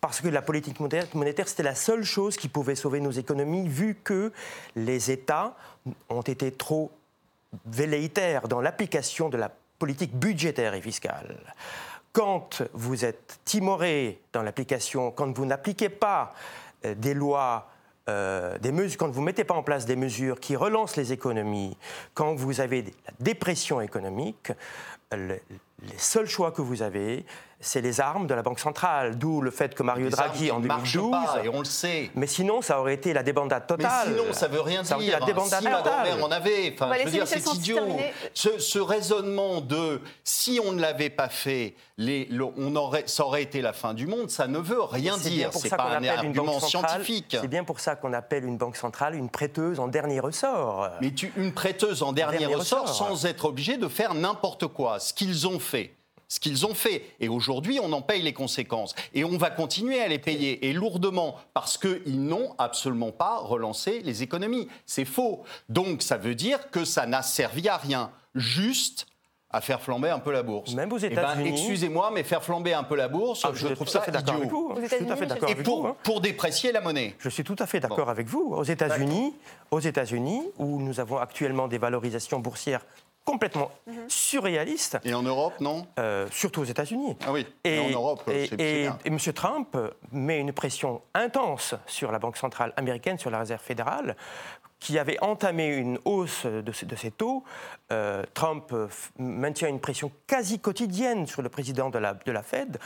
parce 0.00 0.20
que 0.20 0.28
la 0.28 0.42
politique 0.42 0.80
monétaire, 0.80 1.48
c'était 1.48 1.62
la 1.62 1.74
seule 1.74 2.04
chose 2.04 2.36
qui 2.36 2.48
pouvait 2.48 2.74
sauver 2.74 3.00
nos 3.00 3.10
économies, 3.10 3.68
vu 3.68 3.96
que 4.02 4.32
les 4.76 5.10
États 5.10 5.56
ont 6.08 6.22
été 6.22 6.52
trop 6.52 6.90
velléitaires 7.66 8.48
dans 8.48 8.60
l'application 8.60 9.28
de 9.28 9.36
la 9.36 9.50
politique 9.78 10.14
budgétaire 10.14 10.74
et 10.74 10.80
fiscale. 10.80 11.36
Quand 12.12 12.62
vous 12.72 13.04
êtes 13.04 13.40
timoré 13.44 14.20
dans 14.32 14.42
l'application, 14.42 15.10
quand 15.10 15.36
vous 15.36 15.46
n'appliquez 15.46 15.88
pas 15.88 16.34
euh, 16.84 16.94
des 16.94 17.14
lois 17.14 17.68
euh, 18.10 18.88
quand 18.98 19.08
vous 19.10 19.20
ne 19.20 19.26
mettez 19.26 19.44
pas 19.44 19.54
en 19.54 19.62
place 19.62 19.86
des 19.86 19.96
mesures 19.96 20.40
qui 20.40 20.56
relancent 20.56 20.96
les 20.96 21.12
économies, 21.12 21.76
quand 22.14 22.34
vous 22.34 22.60
avez 22.60 22.82
la 22.82 23.12
dépression 23.20 23.80
économique, 23.80 24.52
les 25.82 25.98
seuls 25.98 26.28
choix 26.28 26.52
que 26.52 26.62
vous 26.62 26.82
avez, 26.82 27.24
c'est 27.60 27.82
les 27.82 28.00
armes 28.00 28.26
de 28.26 28.34
la 28.34 28.42
Banque 28.42 28.58
centrale. 28.58 29.18
D'où 29.18 29.42
le 29.42 29.50
fait 29.50 29.74
que 29.74 29.82
Mario 29.82 30.08
Draghi 30.08 30.50
en 30.50 30.60
2012. 30.60 31.10
Pas, 31.10 31.44
et 31.44 31.48
on 31.48 31.58
le 31.58 31.64
sait. 31.66 32.10
Mais 32.14 32.26
sinon, 32.26 32.62
ça 32.62 32.80
aurait 32.80 32.94
été 32.94 33.12
la 33.12 33.22
débandade 33.22 33.66
totale. 33.66 34.08
Mais 34.08 34.18
sinon, 34.18 34.32
ça 34.32 34.48
veut 34.48 34.60
rien 34.60 34.82
ça 34.82 34.96
dire. 34.96 35.18
La 35.20 35.26
débandade 35.26 35.60
si 35.60 35.68
Madame 35.68 36.22
en 36.22 36.30
avait. 36.30 36.74
Enfin, 36.74 36.90
je 36.98 37.04
veux 37.04 37.10
dire, 37.10 37.26
c'est 37.26 37.46
idiot. 37.54 37.78
Ce, 38.32 38.58
ce, 38.58 38.78
raisonnement 38.78 39.60
de 39.60 40.00
si 40.24 40.58
on 40.64 40.72
ne 40.72 40.80
l'avait 40.80 41.10
pas 41.10 41.28
fait, 41.28 41.74
les, 41.98 42.24
le, 42.30 42.46
on 42.56 42.74
aurait, 42.76 43.04
ça 43.06 43.26
aurait 43.26 43.42
été 43.42 43.60
la 43.60 43.74
fin 43.74 43.92
du 43.92 44.06
monde, 44.06 44.30
ça 44.30 44.46
ne 44.46 44.58
veut 44.58 44.82
rien 44.82 45.18
dire. 45.18 45.50
C'est 45.52 45.68
pas 45.68 45.98
un 45.98 46.04
argument 46.04 46.60
scientifique. 46.60 47.36
C'est 47.38 47.48
bien 47.48 47.64
pour 47.64 47.80
ça 47.80 47.94
qu'on 47.94 48.14
appelle 48.14 48.44
une 48.44 48.56
banque 48.56 48.76
centrale 48.76 49.14
une 49.14 49.28
prêteuse 49.28 49.80
en 49.80 49.88
dernier 49.88 50.20
ressort. 50.20 50.88
Mais 51.02 51.12
tu, 51.12 51.32
une 51.36 51.52
prêteuse 51.52 52.02
en 52.02 52.12
dernier, 52.12 52.38
dernier 52.38 52.54
ressort, 52.54 52.82
ressort 52.82 53.08
sans 53.08 53.26
être 53.26 53.44
obligé 53.44 53.76
de 53.76 53.88
faire 53.88 54.14
n'importe 54.14 54.66
quoi. 54.66 54.98
Ce 54.98 55.12
qu'ils 55.12 55.46
ont 55.46 55.58
fait 55.58 55.69
ce 56.30 56.40
qu'ils 56.40 56.64
ont 56.64 56.74
fait. 56.74 57.04
Et 57.20 57.28
aujourd'hui, 57.28 57.78
on 57.82 57.92
en 57.92 58.00
paye 58.00 58.22
les 58.22 58.32
conséquences. 58.32 58.94
Et 59.12 59.24
on 59.24 59.36
va 59.36 59.50
continuer 59.50 60.00
à 60.00 60.08
les 60.08 60.18
payer, 60.18 60.68
et 60.68 60.72
lourdement, 60.72 61.36
parce 61.52 61.76
qu'ils 61.76 62.24
n'ont 62.24 62.54
absolument 62.56 63.12
pas 63.12 63.38
relancé 63.38 64.00
les 64.04 64.22
économies. 64.22 64.68
C'est 64.86 65.04
faux. 65.04 65.42
Donc 65.68 66.00
ça 66.00 66.16
veut 66.16 66.34
dire 66.34 66.70
que 66.70 66.84
ça 66.84 67.04
n'a 67.04 67.22
servi 67.22 67.68
à 67.68 67.76
rien. 67.76 68.10
Juste 68.34 69.06
à 69.52 69.60
faire 69.60 69.80
flamber 69.80 70.10
un 70.10 70.20
peu 70.20 70.30
la 70.30 70.44
bourse. 70.44 70.74
Même 70.74 70.92
aux 70.92 70.98
eh 70.98 71.08
ben, 71.08 71.18
États-Unis. 71.18 71.48
Excusez-moi, 71.50 72.12
mais 72.14 72.22
faire 72.22 72.44
flamber 72.44 72.72
un 72.72 72.84
peu 72.84 72.94
la 72.94 73.08
bourse, 73.08 73.42
ah, 73.44 73.50
je 73.52 73.66
trouve 73.66 73.88
ça 73.88 74.04
idiot. 74.06 74.48
Vous. 74.48 74.74
Je 74.80 74.86
suis 74.86 75.04
tout 75.04 75.12
à 75.12 75.16
fait 75.16 75.26
d'accord 75.26 75.50
avec 75.50 75.62
pour, 75.64 75.80
vous, 75.82 75.88
hein. 75.88 75.96
pour 76.04 76.20
déprécier 76.20 76.70
la 76.70 76.80
monnaie. 76.80 77.16
Je 77.18 77.28
suis 77.28 77.42
tout 77.42 77.56
à 77.58 77.66
fait 77.66 77.80
d'accord 77.80 78.08
avec 78.08 78.28
vous. 78.28 78.54
Aux 78.54 78.62
États-Unis, 78.62 79.34
aux 79.72 79.80
États-Unis, 79.80 80.42
où 80.58 80.80
nous 80.80 81.00
avons 81.00 81.18
actuellement 81.18 81.66
des 81.66 81.78
valorisations 81.78 82.38
boursières 82.38 82.86
complètement 83.24 83.70
Mhm. 83.86 84.08
surréaliste. 84.08 84.98
Et 85.04 85.14
en 85.14 85.22
Europe, 85.22 85.54
non? 85.60 85.86
Euh, 85.98 86.26
Surtout 86.32 86.60
aux 86.62 86.64
États-Unis. 86.64 87.16
Ah 87.26 87.32
oui, 87.32 87.46
et, 87.64 87.78
en 87.78 87.90
Europe, 87.90 88.22
et, 88.28 88.46
c'est 88.48 88.60
et, 88.60 88.82
bien. 88.82 88.98
et 89.04 89.08
M. 89.08 89.18
Trump 89.34 89.76
met 90.12 90.38
une 90.40 90.52
pression 90.52 91.02
intense 91.14 91.74
sur 91.86 92.10
la 92.12 92.18
Banque 92.18 92.36
centrale 92.36 92.72
américaine, 92.76 93.18
sur 93.18 93.30
la 93.30 93.38
Réserve 93.40 93.60
fédérale, 93.62 94.16
qui 94.78 94.98
avait 94.98 95.18
entamé 95.22 95.66
une 95.66 95.98
hausse 96.06 96.46
de, 96.46 96.62
de 96.62 96.96
ces 96.96 97.10
taux. 97.10 97.44
Euh, 97.92 98.24
Trump 98.32 98.72
maintient 99.18 99.68
une 99.68 99.80
pression 99.80 100.10
quasi 100.26 100.58
quotidienne 100.58 101.26
sur 101.26 101.42
le 101.42 101.50
président 101.50 101.90
de 101.90 101.98
la, 101.98 102.14
de 102.14 102.32
la 102.32 102.42
Fed. 102.42 102.78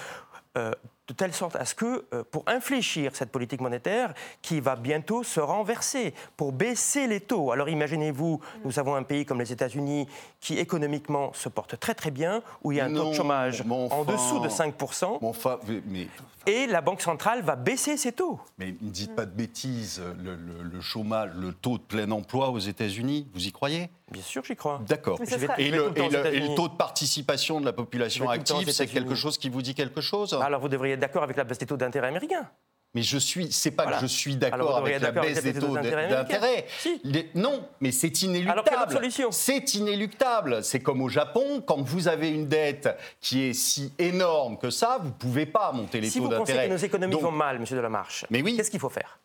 Euh, 0.58 0.72
de 1.08 1.12
telle 1.14 1.32
sorte 1.32 1.56
à 1.56 1.64
ce 1.64 1.74
que, 1.74 2.06
euh, 2.12 2.24
pour 2.30 2.44
infléchir 2.46 3.14
cette 3.14 3.30
politique 3.30 3.60
monétaire 3.60 4.14
qui 4.40 4.60
va 4.60 4.76
bientôt 4.76 5.22
se 5.22 5.40
renverser, 5.40 6.14
pour 6.36 6.52
baisser 6.52 7.06
les 7.06 7.20
taux. 7.20 7.52
Alors 7.52 7.68
imaginez-vous, 7.68 8.40
nous 8.64 8.78
avons 8.78 8.94
un 8.94 9.02
pays 9.02 9.26
comme 9.26 9.40
les 9.40 9.52
États-Unis 9.52 10.08
qui 10.40 10.58
économiquement 10.58 11.32
se 11.34 11.48
porte 11.48 11.78
très 11.78 11.94
très 11.94 12.10
bien, 12.10 12.42
où 12.62 12.72
il 12.72 12.78
y 12.78 12.80
a 12.80 12.86
un 12.86 12.88
non, 12.88 13.04
taux 13.04 13.10
de 13.10 13.14
chômage 13.14 13.62
enfin, 13.62 13.96
en 13.96 14.04
dessous 14.04 14.40
de 14.40 14.48
5%. 14.48 15.18
Enfin, 15.22 15.58
mais, 15.86 16.08
et 16.46 16.66
la 16.66 16.80
Banque 16.80 17.00
centrale 17.00 17.42
va 17.42 17.56
baisser 17.56 17.96
ses 17.96 18.12
taux. 18.12 18.38
Mais 18.58 18.74
ne 18.80 18.90
dites 18.90 19.14
pas 19.14 19.26
de 19.26 19.30
bêtises, 19.30 20.02
le, 20.22 20.36
le, 20.36 20.62
le 20.62 20.80
chômage, 20.80 21.30
le 21.36 21.52
taux 21.52 21.78
de 21.78 21.82
plein 21.82 22.10
emploi 22.10 22.50
aux 22.50 22.58
États-Unis, 22.58 23.28
vous 23.34 23.46
y 23.46 23.52
croyez? 23.52 23.90
Bien 24.14 24.22
sûr, 24.22 24.42
j'y 24.44 24.56
crois. 24.56 24.80
D'accord. 24.86 25.18
Sera- 25.24 25.58
Et, 25.58 25.70
le, 25.70 25.92
et 26.32 26.54
taux 26.54 26.68
de 26.68 26.74
participation 26.76 27.60
de 27.60 27.66
la 27.66 27.72
population 27.72 28.28
active, 28.30 28.70
c'est 28.70 28.86
quelque 28.86 29.14
chose 29.14 29.36
qui 29.38 29.48
vous 29.50 29.62
dit 29.62 29.74
quelque 29.74 30.00
chose? 30.00 30.34
Alors 30.42 30.60
vous 30.60 30.68
devriez 30.68 30.94
être 30.94 31.00
d'accord 31.00 31.22
avec 31.22 31.36
la 31.36 31.44
baisse 31.44 31.58
des 31.58 31.66
taux 31.66 31.76
d'intérêt 31.76 32.08
américains. 32.08 32.48
Mais 32.96 33.02
je 33.02 33.18
suis, 33.18 33.50
c'est 33.50 33.72
pas 33.72 33.82
Voilà. 33.82 33.96
que 33.98 34.02
je 34.02 34.06
suis 34.12 34.36
d'accord 34.36 34.76
avec 34.76 35.00
la 35.00 35.10
baisse 35.10 35.38
avec 35.38 35.54
des 35.54 35.60
taux 35.60 35.74
d'intérêt 35.74 36.08
d'intérêt. 36.08 36.64
Si. 36.78 37.02
Non, 37.34 37.66
mais 37.80 37.90
c'est 37.90 38.22
inéluctable. 38.22 39.00
C'est 39.32 39.74
inéluctable. 39.74 40.62
C'est 40.62 40.78
comme 40.78 41.02
au 41.02 41.08
Japon, 41.08 41.60
quand 41.66 41.82
vous 41.82 42.06
avez 42.06 42.28
une 42.28 42.46
dette 42.46 42.88
qui 43.20 43.42
est 43.48 43.52
si 43.52 43.92
énorme 43.98 44.58
que 44.58 44.70
ça, 44.70 44.98
vous 45.02 45.10
pouvez 45.10 45.44
pas 45.46 45.72
monter 45.72 46.00
les 46.00 46.08
Si 46.08 46.18
taux 46.18 46.24
vous 46.26 46.30
pensez 46.30 46.52
d'intérêt. 46.52 46.68
que 46.68 46.72
nos 46.72 46.78
économies 46.78 47.12
Donc- 47.12 47.22
vont 47.22 47.32
mal, 47.32 47.58
Monsieur 47.58 47.76
Delamarche, 47.76 48.26
Mais 48.30 48.42
oui. 48.42 48.56
qu'est-ce 48.56 48.70
qu'il 48.70 48.78
faut 48.80 48.88
faire? 48.88 49.18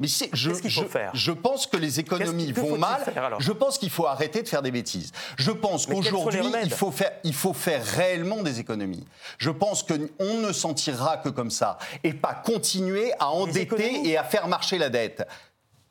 Mais 0.00 0.08
c'est- 0.08 0.28
je, 0.32 0.50
Qu'est-ce 0.50 0.62
qu'il 0.62 0.70
faut 0.72 0.82
je- 0.82 0.86
faire? 0.86 1.10
je 1.14 1.30
pense 1.32 1.66
que 1.66 1.76
les 1.76 2.00
économies 2.00 2.52
Qu'est-ce- 2.52 2.66
vont 2.66 2.76
mal. 2.78 3.00
faire, 3.02 3.24
alors? 3.24 3.40
Je 3.40 3.52
pense 3.52 3.78
qu'il 3.78 3.90
faut 3.90 4.06
arrêter 4.06 4.42
de 4.42 4.48
faire 4.48 4.62
des 4.62 4.70
bêtises. 4.72 5.12
Je 5.38 5.50
pense 5.52 5.86
Mais 5.88 5.94
qu'aujourd'hui, 5.96 6.40
il 6.64 6.70
faut, 6.70 6.90
faire, 6.90 7.12
il 7.22 7.34
faut 7.34 7.52
faire 7.52 7.84
réellement 7.84 8.42
des 8.42 8.58
économies. 8.60 9.06
Je 9.38 9.50
pense 9.50 9.82
qu'on 9.84 10.34
ne 10.40 10.52
s'en 10.52 10.74
tirera 10.74 11.18
que 11.18 11.28
comme 11.28 11.50
ça. 11.50 11.78
Et 12.02 12.12
pas 12.12 12.34
continuer 12.34 13.12
à 13.20 13.28
endetter 13.30 14.08
et 14.08 14.16
à 14.16 14.24
faire 14.24 14.48
marcher 14.48 14.78
la 14.78 14.88
dette. 14.90 15.26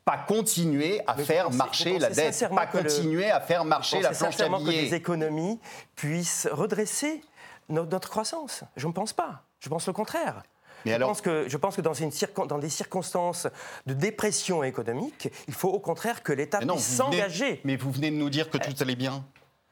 Pas 0.04 0.18
continuer 0.18 1.00
à 1.06 1.14
Mais 1.14 1.24
faire 1.24 1.46
pensez- 1.46 1.56
marcher 1.56 1.98
la 1.98 2.10
dette. 2.10 2.46
Pas 2.54 2.68
le- 2.74 2.82
continuer 2.82 3.30
à 3.30 3.40
faire 3.40 3.64
marcher 3.64 4.02
la 4.02 4.10
planche 4.10 4.22
à 4.22 4.30
sincèrement 4.32 4.58
que 4.62 4.70
les 4.70 4.82
billets. 4.82 4.96
économies 4.96 5.58
puissent 5.96 6.46
redresser 6.52 7.22
no- 7.70 7.86
notre 7.86 8.10
croissance? 8.10 8.64
Je 8.76 8.86
ne 8.86 8.92
pense 8.92 9.14
pas. 9.14 9.44
Je 9.60 9.70
pense 9.70 9.86
le 9.86 9.94
contraire. 9.94 10.42
Mais 10.84 10.90
je, 10.92 10.96
alors- 10.96 11.08
pense 11.10 11.20
que, 11.20 11.48
je 11.48 11.56
pense 11.56 11.76
que 11.76 11.80
dans, 11.80 11.94
une 11.94 12.10
circon- 12.10 12.46
dans 12.46 12.58
des 12.58 12.68
circonstances 12.70 13.46
de 13.86 13.94
dépression 13.94 14.62
économique, 14.64 15.28
il 15.48 15.54
faut 15.54 15.68
au 15.70 15.80
contraire 15.80 16.22
que 16.22 16.32
l'État 16.32 16.60
Mais 16.60 16.66
puisse 16.66 16.90
vous 17.00 17.04
venez- 17.06 17.16
s'engager. 17.18 17.60
mais 17.64 17.76
vous 17.76 17.90
venez 17.90 18.10
de 18.10 18.16
nous 18.16 18.30
dire 18.30 18.50
que 18.50 18.58
tout 18.58 18.72
allait 18.80 18.96
bien. 18.96 19.24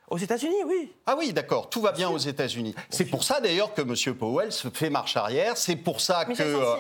Aux 0.09 0.19
États-Unis, 0.19 0.57
oui. 0.67 0.93
Ah 1.07 1.15
oui, 1.19 1.33
d'accord, 1.33 1.71
tout 1.71 1.81
va 1.81 1.93
bien 1.93 2.11
aux 2.11 2.19
États-Unis. 2.19 2.75
C'est 2.91 3.07
pour 3.07 3.25
ça 3.25 3.41
d'ailleurs 3.41 3.73
que 3.73 3.81
M. 3.81 4.15
Powell 4.15 4.53
se 4.53 4.69
fait 4.69 4.91
marche 4.91 5.17
arrière. 5.17 5.57
C'est 5.57 5.77
pour 5.77 6.03
ça 6.03 6.27
que 6.27 6.35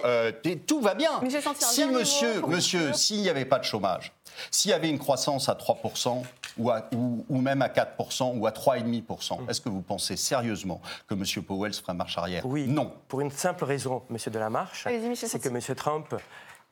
euh, 0.04 0.32
tout 0.66 0.82
va 0.82 0.94
bien. 0.94 1.12
Santi, 1.42 1.64
un 1.64 1.66
si 1.68 1.84
monsieur, 1.86 2.42
monsieur, 2.46 2.92
s'il 2.92 3.22
n'y 3.22 3.30
avait 3.30 3.46
pas 3.46 3.58
de 3.58 3.64
chômage, 3.64 4.12
s'il 4.50 4.70
y 4.70 4.74
avait 4.74 4.90
une 4.90 4.98
croissance 4.98 5.48
à 5.48 5.54
3% 5.54 6.22
ou, 6.58 6.70
à- 6.70 6.88
ou- 6.94 7.24
ou 7.28 7.40
même 7.40 7.62
à 7.62 7.68
4% 7.68 8.36
ou 8.38 8.46
à 8.46 8.50
3,5%, 8.52 9.48
est-ce 9.48 9.60
que 9.60 9.68
vous 9.68 9.82
pensez 9.82 10.16
sérieusement 10.16 10.80
que 11.06 11.14
M. 11.14 11.24
Powell 11.44 11.72
se 11.74 11.80
ferait 11.80 11.94
marche 11.94 12.18
arrière? 12.18 12.44
Oui. 12.46 12.66
Non. 12.68 12.92
Pour 13.08 13.20
une 13.20 13.30
simple 13.30 13.64
raison, 13.64 14.02
Monsieur 14.10 14.30
Delamarche, 14.30 14.84
c'est 15.14 15.38
que. 15.40 15.48
M. 15.48 15.60
Trump 15.76 16.14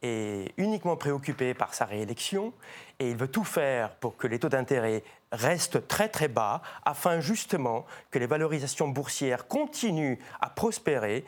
est 0.02 0.52
uniquement 0.56 0.96
préoccupé 0.96 1.52
par 1.52 1.74
sa 1.74 1.84
réélection 1.84 2.52
et 2.98 3.10
il 3.10 3.16
veut 3.16 3.28
tout 3.28 3.44
faire 3.44 3.90
pour 3.96 4.16
que 4.16 4.26
les 4.26 4.38
taux 4.38 4.48
d'intérêt 4.48 5.02
restent 5.30 5.86
très 5.88 6.08
très 6.08 6.28
bas 6.28 6.62
afin 6.84 7.20
justement 7.20 7.84
que 8.10 8.18
les 8.18 8.26
valorisations 8.26 8.88
boursières 8.88 9.46
continuent 9.46 10.16
à 10.40 10.48
prospérer 10.48 11.24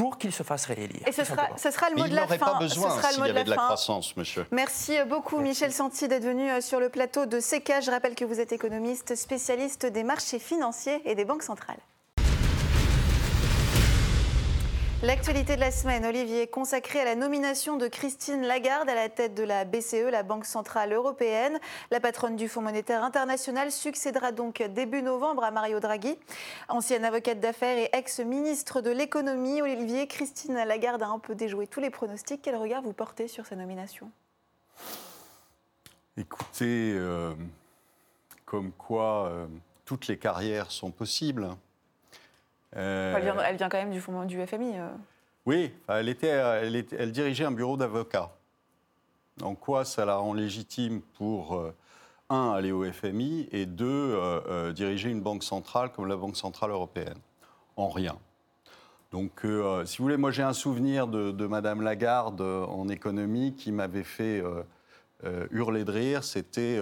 pour 0.00 0.16
qu'il 0.16 0.32
se 0.32 0.42
fasse 0.42 0.64
réélire. 0.64 1.06
Et 1.06 1.12
ce 1.12 1.24
sera, 1.24 1.36
simplement. 1.36 1.58
ce 1.58 1.70
sera 1.70 1.90
le 1.90 1.96
mot 1.96 2.04
il 2.06 2.10
de 2.10 2.14
la 2.14 2.22
n'aurait 2.22 2.38
fin. 2.38 2.46
pas 2.46 2.58
besoin 2.58 2.90
ce 2.90 2.96
sera 2.96 3.08
le 3.08 3.14
s'il 3.14 3.26
y 3.26 3.28
de 3.28 3.34
la 3.34 3.40
avait 3.40 3.44
de 3.44 3.50
la 3.50 3.56
croissance, 3.56 4.16
monsieur. 4.16 4.46
Merci 4.50 4.96
beaucoup 5.06 5.38
Michel 5.40 5.72
Santi 5.72 6.08
d'être 6.08 6.24
venu 6.24 6.50
euh, 6.50 6.62
sur 6.62 6.80
le 6.80 6.88
plateau 6.88 7.26
de 7.26 7.38
CECA. 7.38 7.82
Je 7.82 7.90
rappelle 7.90 8.14
que 8.14 8.24
vous 8.24 8.40
êtes 8.40 8.52
économiste 8.52 9.14
spécialiste 9.14 9.84
des 9.84 10.02
marchés 10.02 10.38
financiers 10.38 11.02
et 11.04 11.14
des 11.14 11.26
banques 11.26 11.42
centrales. 11.42 11.80
L'actualité 15.02 15.56
de 15.56 15.60
la 15.60 15.70
semaine, 15.70 16.04
Olivier, 16.04 16.46
consacrée 16.46 17.00
à 17.00 17.06
la 17.06 17.14
nomination 17.14 17.78
de 17.78 17.88
Christine 17.88 18.42
Lagarde 18.42 18.86
à 18.90 18.94
la 18.94 19.08
tête 19.08 19.32
de 19.32 19.42
la 19.42 19.64
BCE, 19.64 20.10
la 20.10 20.22
Banque 20.22 20.44
Centrale 20.44 20.92
Européenne. 20.92 21.58
La 21.90 22.00
patronne 22.00 22.36
du 22.36 22.48
Fonds 22.48 22.60
monétaire 22.60 23.02
international 23.02 23.72
succédera 23.72 24.30
donc 24.30 24.62
début 24.62 25.00
novembre 25.00 25.42
à 25.42 25.50
Mario 25.52 25.80
Draghi. 25.80 26.18
Ancienne 26.68 27.06
avocate 27.06 27.40
d'affaires 27.40 27.78
et 27.78 27.88
ex-ministre 27.94 28.82
de 28.82 28.90
l'économie, 28.90 29.62
Olivier, 29.62 30.06
Christine 30.06 30.52
Lagarde 30.52 31.02
a 31.02 31.08
un 31.08 31.18
peu 31.18 31.34
déjoué 31.34 31.66
tous 31.66 31.80
les 31.80 31.88
pronostics. 31.88 32.42
Quel 32.42 32.56
regard 32.56 32.82
vous 32.82 32.92
portez 32.92 33.26
sur 33.26 33.46
sa 33.46 33.56
nomination? 33.56 34.10
Écoutez, 36.18 36.92
euh, 36.94 37.32
comme 38.44 38.70
quoi 38.72 39.30
euh, 39.30 39.46
toutes 39.86 40.08
les 40.08 40.18
carrières 40.18 40.70
sont 40.70 40.90
possibles. 40.90 41.48
Euh, 42.76 43.14
elle, 43.16 43.22
vient, 43.22 43.36
elle 43.40 43.56
vient 43.56 43.68
quand 43.68 43.78
même 43.78 43.90
du, 43.90 44.00
du 44.26 44.46
FMI. 44.46 44.78
euh. 44.78 44.88
Oui, 45.46 45.72
elle, 45.88 46.08
était, 46.08 46.28
elle, 46.28 46.76
était- 46.76 46.96
elle 46.98 47.12
dirigeait 47.12 47.44
un 47.44 47.50
bureau 47.50 47.76
d'avocats. 47.76 48.30
En 49.42 49.54
quoi 49.54 49.84
ça 49.84 50.04
la 50.04 50.16
rend 50.16 50.34
légitime 50.34 51.00
pour, 51.16 51.56
euh, 51.56 51.74
un, 52.28 52.52
aller 52.52 52.70
au 52.72 52.84
FMI 52.84 53.48
et 53.50 53.66
deux, 53.66 53.86
euh, 54.14 54.72
diriger 54.72 55.10
une 55.10 55.20
banque 55.22 55.42
centrale 55.42 55.90
comme 55.92 56.06
la 56.06 56.16
Banque 56.16 56.36
Centrale 56.36 56.70
Européenne? 56.70 57.18
En 57.76 57.88
rien. 57.88 58.16
Donc, 59.10 59.44
euh, 59.44 59.84
si 59.86 59.98
vous 59.98 60.04
voulez, 60.04 60.16
moi 60.16 60.30
j'ai 60.30 60.42
un 60.42 60.52
souvenir 60.52 61.08
de, 61.08 61.32
de 61.32 61.46
Madame 61.46 61.80
Lagarde 61.82 62.40
en 62.40 62.88
économie 62.88 63.54
qui 63.54 63.72
m'avait 63.72 64.04
fait 64.04 64.42
hurler 65.50 65.84
de 65.84 65.90
rire. 65.90 66.22
C'était 66.22 66.80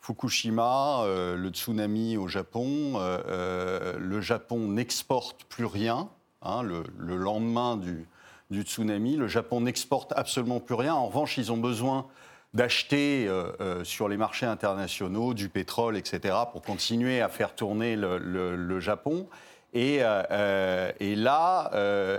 euh, 0.00 0.04
Fukushima, 0.06 1.04
le 1.06 1.48
tsunami 1.50 2.16
au 2.16 2.28
Japon, 2.28 2.98
le 2.98 4.20
Japon 4.20 4.68
n'exporte 4.68 5.44
plus 5.44 5.66
rien. 5.66 6.08
Hein, 6.42 6.62
le, 6.62 7.16
lendemain 7.16 7.76
du, 7.76 8.62
tsunami, 8.62 9.16
le 9.16 9.26
Japon 9.26 9.62
n'exporte 9.62 10.12
absolument 10.14 10.60
plus 10.60 10.76
rien. 10.76 10.94
En 10.94 11.06
revanche, 11.06 11.36
ils 11.36 11.50
ont 11.50 11.56
besoin 11.56 12.06
d'acheter 12.54 13.26
euh, 13.26 13.52
euh, 13.60 13.84
sur 13.84 14.08
les 14.08 14.16
marchés 14.16 14.46
internationaux 14.46 15.34
du 15.34 15.48
pétrole, 15.48 15.96
etc., 15.96 16.34
pour 16.52 16.62
continuer 16.62 17.20
à 17.20 17.28
faire 17.28 17.54
tourner 17.54 17.96
le, 17.96 18.80
Japon. 18.80 19.26
Et, 19.74 19.98
euh, 20.00 20.92
là, 21.00 21.70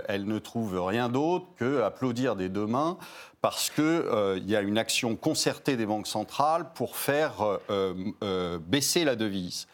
elle 0.08 0.26
ne 0.26 0.38
trouve 0.38 0.80
rien 0.86 1.08
d'autre 1.08 1.46
que 1.56 1.82
applaudir 1.82 2.36
des 2.36 2.48
deux 2.48 2.66
mains 2.66 2.98
parce 3.40 3.70
qu'il 3.70 4.44
y 4.46 4.56
a 4.56 4.60
une 4.60 4.78
action 4.78 5.16
concertée 5.16 5.76
des 5.76 5.86
banques 5.86 6.06
centrales 6.06 6.72
pour 6.74 6.96
faire 6.96 7.58
baisser 8.68 9.04
la 9.04 9.16
devise. 9.16 9.66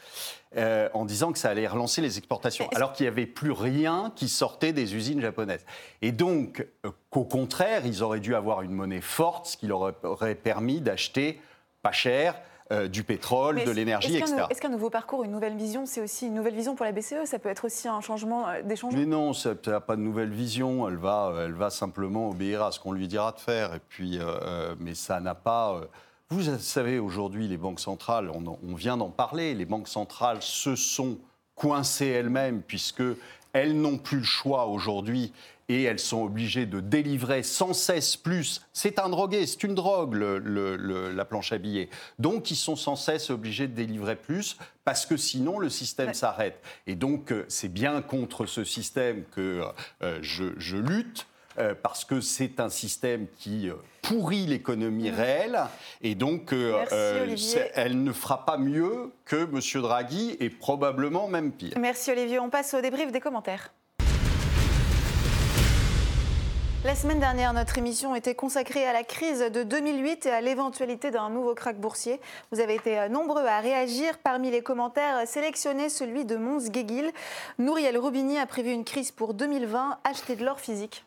Euh, 0.56 0.88
en 0.94 1.04
disant 1.04 1.32
que 1.32 1.38
ça 1.38 1.50
allait 1.50 1.66
relancer 1.66 2.00
les 2.00 2.16
exportations, 2.16 2.66
alors 2.74 2.94
qu'il 2.94 3.04
n'y 3.04 3.08
avait 3.08 3.26
plus 3.26 3.50
rien 3.50 4.10
qui 4.16 4.26
sortait 4.26 4.72
des 4.72 4.94
usines 4.94 5.20
japonaises. 5.20 5.66
Et 6.00 6.12
donc, 6.12 6.66
euh, 6.86 6.90
qu'au 7.10 7.24
contraire, 7.24 7.84
ils 7.84 8.02
auraient 8.02 8.20
dû 8.20 8.34
avoir 8.34 8.62
une 8.62 8.70
monnaie 8.70 9.02
forte, 9.02 9.48
ce 9.48 9.56
qui 9.58 9.66
leur 9.66 9.92
aurait 10.02 10.34
permis 10.34 10.80
d'acheter 10.80 11.42
pas 11.82 11.92
cher. 11.92 12.40
Euh, 12.72 12.88
du 12.88 13.04
pétrole, 13.04 13.62
de 13.62 13.70
l'énergie, 13.70 14.16
etc. 14.16 14.46
Est-ce 14.50 14.60
qu'un 14.60 14.70
nouveau 14.70 14.90
parcours, 14.90 15.22
une 15.22 15.30
nouvelle 15.30 15.56
vision, 15.56 15.86
c'est 15.86 16.00
aussi 16.00 16.26
une 16.26 16.34
nouvelle 16.34 16.56
vision 16.56 16.74
pour 16.74 16.84
la 16.84 16.90
BCE 16.90 17.24
Ça 17.24 17.38
peut 17.38 17.48
être 17.48 17.64
aussi 17.64 17.86
un 17.86 18.00
changement, 18.00 18.46
des 18.64 18.74
changements? 18.74 18.98
Mais 18.98 19.06
non, 19.06 19.32
ça 19.32 19.54
n'a 19.66 19.80
pas 19.80 19.94
de 19.94 20.00
nouvelle 20.00 20.30
vision. 20.30 20.88
Elle 20.88 20.96
va, 20.96 21.32
elle 21.44 21.52
va 21.52 21.70
simplement 21.70 22.28
obéir 22.28 22.64
à 22.64 22.72
ce 22.72 22.80
qu'on 22.80 22.90
lui 22.90 23.06
dira 23.06 23.30
de 23.30 23.38
faire. 23.38 23.72
Et 23.74 23.80
puis, 23.88 24.18
mais 24.80 24.94
ça 24.94 25.20
n'a 25.20 25.36
pas 25.36 25.80
vous 26.28 26.42
savez, 26.58 26.98
aujourd'hui, 26.98 27.46
les 27.46 27.56
banques 27.56 27.78
centrales, 27.78 28.30
on, 28.30 28.74
vient 28.74 28.96
d'en 28.96 29.10
parler, 29.10 29.54
les 29.54 29.64
banques 29.64 29.86
centrales 29.86 30.42
se 30.42 30.74
sont 30.74 31.18
coincées 31.54 32.08
elles-mêmes 32.08 32.62
puisque 32.62 33.04
elles 33.56 33.80
n'ont 33.80 33.96
plus 33.96 34.18
le 34.18 34.24
choix 34.24 34.66
aujourd'hui 34.66 35.32
et 35.68 35.82
elles 35.82 35.98
sont 35.98 36.22
obligées 36.22 36.66
de 36.66 36.78
délivrer 36.80 37.42
sans 37.42 37.72
cesse 37.72 38.16
plus. 38.16 38.60
C'est 38.72 38.98
un 38.98 39.08
drogué, 39.08 39.46
c'est 39.46 39.64
une 39.64 39.74
drogue, 39.74 40.14
la 40.14 41.24
planche 41.24 41.52
à 41.52 41.58
billets. 41.58 41.88
Donc, 42.18 42.50
ils 42.50 42.56
sont 42.56 42.76
sans 42.76 42.96
cesse 42.96 43.30
obligés 43.30 43.66
de 43.66 43.74
délivrer 43.74 44.14
plus 44.14 44.58
parce 44.84 45.06
que 45.06 45.16
sinon, 45.16 45.58
le 45.58 45.70
système 45.70 46.12
s'arrête. 46.14 46.60
Et 46.86 46.94
donc, 46.94 47.32
euh, 47.32 47.44
c'est 47.48 47.72
bien 47.72 48.02
contre 48.02 48.46
ce 48.46 48.62
système 48.62 49.24
que 49.34 49.62
euh, 50.02 50.18
je 50.20 50.76
lutte. 50.76 51.26
Euh, 51.58 51.74
parce 51.80 52.04
que 52.04 52.20
c'est 52.20 52.60
un 52.60 52.68
système 52.68 53.26
qui 53.38 53.70
euh, 53.70 53.74
pourrit 54.02 54.46
l'économie 54.46 55.08
réelle 55.08 55.58
et 56.02 56.14
donc 56.14 56.52
euh, 56.52 56.84
elle 57.74 58.02
ne 58.04 58.12
fera 58.12 58.44
pas 58.44 58.58
mieux 58.58 59.10
que 59.24 59.36
M. 59.36 59.82
Draghi 59.82 60.36
et 60.38 60.50
probablement 60.50 61.28
même 61.28 61.52
pire. 61.52 61.72
Merci 61.78 62.10
Olivier. 62.10 62.38
On 62.40 62.50
passe 62.50 62.74
au 62.74 62.82
débrief 62.82 63.10
des 63.10 63.20
commentaires. 63.20 63.72
La 66.84 66.94
semaine 66.94 67.18
dernière, 67.18 67.52
notre 67.54 67.78
émission 67.78 68.14
était 68.14 68.34
consacrée 68.34 68.86
à 68.86 68.92
la 68.92 69.02
crise 69.02 69.40
de 69.40 69.62
2008 69.62 70.26
et 70.26 70.30
à 70.30 70.40
l'éventualité 70.40 71.10
d'un 71.10 71.30
nouveau 71.30 71.54
krach 71.54 71.76
boursier. 71.76 72.20
Vous 72.52 72.60
avez 72.60 72.74
été 72.74 73.08
nombreux 73.08 73.44
à 73.44 73.60
réagir. 73.60 74.18
Parmi 74.18 74.52
les 74.52 74.62
commentaires 74.62 75.26
sélectionnés, 75.26 75.88
celui 75.88 76.26
de 76.26 76.36
Mons 76.36 76.68
Guéguil. 76.68 77.10
Nouriel 77.58 77.98
Robigny 77.98 78.38
a 78.38 78.46
prévu 78.46 78.70
une 78.70 78.84
crise 78.84 79.10
pour 79.10 79.34
2020. 79.34 79.98
Acheter 80.04 80.36
de 80.36 80.44
l'or 80.44 80.60
physique. 80.60 81.05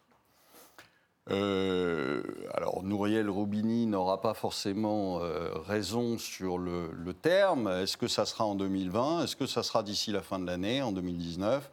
Euh, 1.31 2.23
alors, 2.53 2.83
Nouriel 2.83 3.29
Roubini 3.29 3.85
n'aura 3.85 4.21
pas 4.21 4.33
forcément 4.33 5.19
euh, 5.21 5.49
raison 5.67 6.17
sur 6.17 6.57
le, 6.57 6.89
terme. 7.21 7.67
Est-ce 7.67 7.97
que 7.97 8.07
ça 8.07 8.25
sera 8.25 8.45
en 8.45 8.55
2020 8.55 9.23
Est-ce 9.23 9.35
que 9.35 9.45
ça 9.45 9.63
sera 9.63 9.83
d'ici 9.83 10.11
la 10.11 10.21
fin 10.21 10.39
de 10.39 10.45
l'année, 10.45 10.81
en 10.81 10.91
2019 10.91 11.71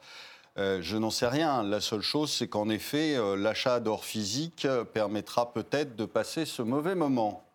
euh, 0.58 0.78
je 0.80 0.96
n'en 0.96 1.10
sais 1.10 1.26
rien. 1.26 1.62
La 1.62 1.82
seule 1.82 2.00
chose, 2.00 2.32
c'est 2.32 2.48
qu'en 2.48 2.70
effet, 2.70 3.18
l'achat 3.36 3.78
d'or 3.78 4.06
physique 4.06 4.66
permettra 4.94 5.52
peut-être 5.52 5.96
de 5.96 6.06
passer 6.06 6.46
ce 6.46 6.62
mauvais 6.62 6.94
moment. 6.94 7.45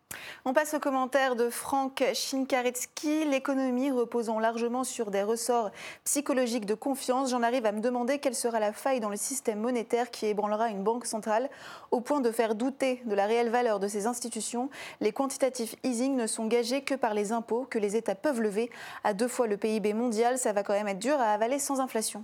On 0.46 0.54
passe 0.54 0.74
aux 0.74 0.80
commentaires 0.80 1.36
de 1.36 1.50
Franck 1.50 2.04
Shinkaretsky. 2.14 3.26
L'économie 3.26 3.92
reposant 3.92 4.40
largement 4.40 4.84
sur 4.84 5.12
des 5.12 5.24
ressorts 5.24 5.72
psychologiques 6.04 6.66
de 6.66 6.74
confiance, 6.74 7.30
j'en 7.30 7.44
arrive 7.44 7.66
à 7.66 7.72
me 7.72 7.80
demander 7.80 8.20
quelle 8.20 8.36
sera 8.36 8.60
la 8.60 8.74
faille 8.74 9.00
dans 9.00 9.10
le 9.10 9.18
système 9.18 9.60
monétaire 9.60 10.10
qui 10.12 10.26
ébranlera 10.26 10.70
une 10.70 10.84
banque 10.84 11.06
centrale 11.06 11.50
au 11.92 12.02
point 12.02 12.22
de 12.22 12.32
faire 12.32 12.56
douter 12.56 13.02
de 13.06 13.16
la 13.16 13.26
réelle 13.26 13.50
valeur 13.50 13.80
de 13.80 13.88
ces 13.88 14.08
institutions. 14.08 14.70
Les 15.00 15.12
quantitatifs 15.12 15.76
easing 15.84 16.16
ne 16.16 16.28
sont 16.28 16.48
gagés 16.48 16.82
que 16.82 16.96
par 16.96 17.14
les 17.14 17.32
impôts 17.32 17.68
que 17.70 17.80
les 17.80 17.96
États 17.96 18.16
peuvent 18.16 18.42
lever 18.42 18.72
à 19.04 19.14
deux 19.14 19.28
fois 19.28 19.48
le 19.48 19.58
PIB 19.58 19.94
mondial. 19.94 20.38
Ça 20.38 20.54
va 20.54 20.64
quand 20.64 20.74
même 20.74 20.88
être 20.88 21.00
dur 21.00 21.20
à 21.20 21.34
avaler 21.34 21.60
sans 21.60 21.80
inflation. 21.80 22.24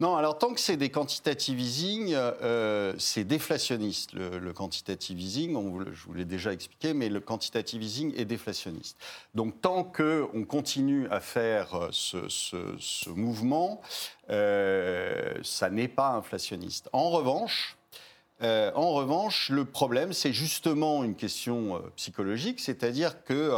Non, 0.00 0.16
alors 0.16 0.38
tant 0.38 0.54
que 0.54 0.60
c'est 0.60 0.78
des 0.78 0.88
quantitative 0.88 1.60
easing, 1.60 2.14
euh, 2.14 2.94
c'est 2.96 3.24
déflationniste. 3.24 4.14
Le, 4.14 4.52
quantitative 4.54 5.20
easing, 5.20 5.52
je 5.92 6.04
vous 6.06 6.14
l'ai 6.14 6.24
déjà 6.24 6.54
expliqué, 6.54 6.94
mais 6.94 7.10
le 7.10 7.20
quantitative 7.20 7.82
easing 7.82 8.14
est 8.16 8.24
déflationniste. 8.24 8.96
Donc 9.34 9.60
tant 9.60 9.84
qu'on 9.84 10.46
continue 10.48 11.06
à 11.10 11.20
faire 11.20 11.74
euh, 11.74 11.88
ce, 11.92 13.10
mouvement, 13.10 13.82
euh, 14.30 15.34
ça 15.42 15.68
n'est 15.68 15.88
pas 15.88 16.12
inflationniste. 16.12 16.88
En 16.94 17.10
revanche, 17.10 17.76
en 18.42 18.92
revanche, 18.94 19.50
le 19.50 19.66
problème, 19.66 20.14
c'est 20.14 20.32
justement 20.32 21.04
une 21.04 21.14
question 21.14 21.82
psychologique, 21.96 22.58
c'est-à-dire 22.58 23.22
que 23.24 23.52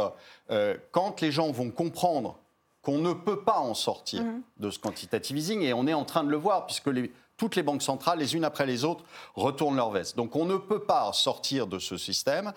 quand 0.91 1.21
les 1.21 1.31
gens 1.31 1.53
vont 1.53 1.71
comprendre 1.71 2.37
qu'on 2.83 2.99
ne 2.99 3.13
peut 3.13 3.41
pas 3.41 3.59
en 3.59 3.73
sortir 3.73 4.21
mhm. 4.21 4.43
de 4.59 4.69
ce 4.69 4.77
quantitative 4.77 5.37
easing 5.37 5.61
et 5.61 5.73
on 5.73 5.87
est 5.87 5.93
en 5.93 6.05
train 6.05 6.23
de 6.23 6.29
le 6.29 6.37
voir 6.37 6.67
puisque 6.67 6.89
toutes 7.37 7.55
les 7.55 7.63
banques 7.63 7.81
centrales, 7.81 8.19
les 8.19 8.35
unes 8.35 8.43
après 8.43 8.65
les 8.65 8.83
autres, 8.85 9.03
retournent 9.33 9.75
leur 9.75 9.89
veste. 9.89 10.15
Donc 10.15 10.35
on 10.35 10.45
ne 10.45 10.57
peut 10.57 10.83
pas 10.83 11.11
sortir 11.13 11.65
de 11.65 11.79
ce 11.79 11.97
système. 11.97 12.53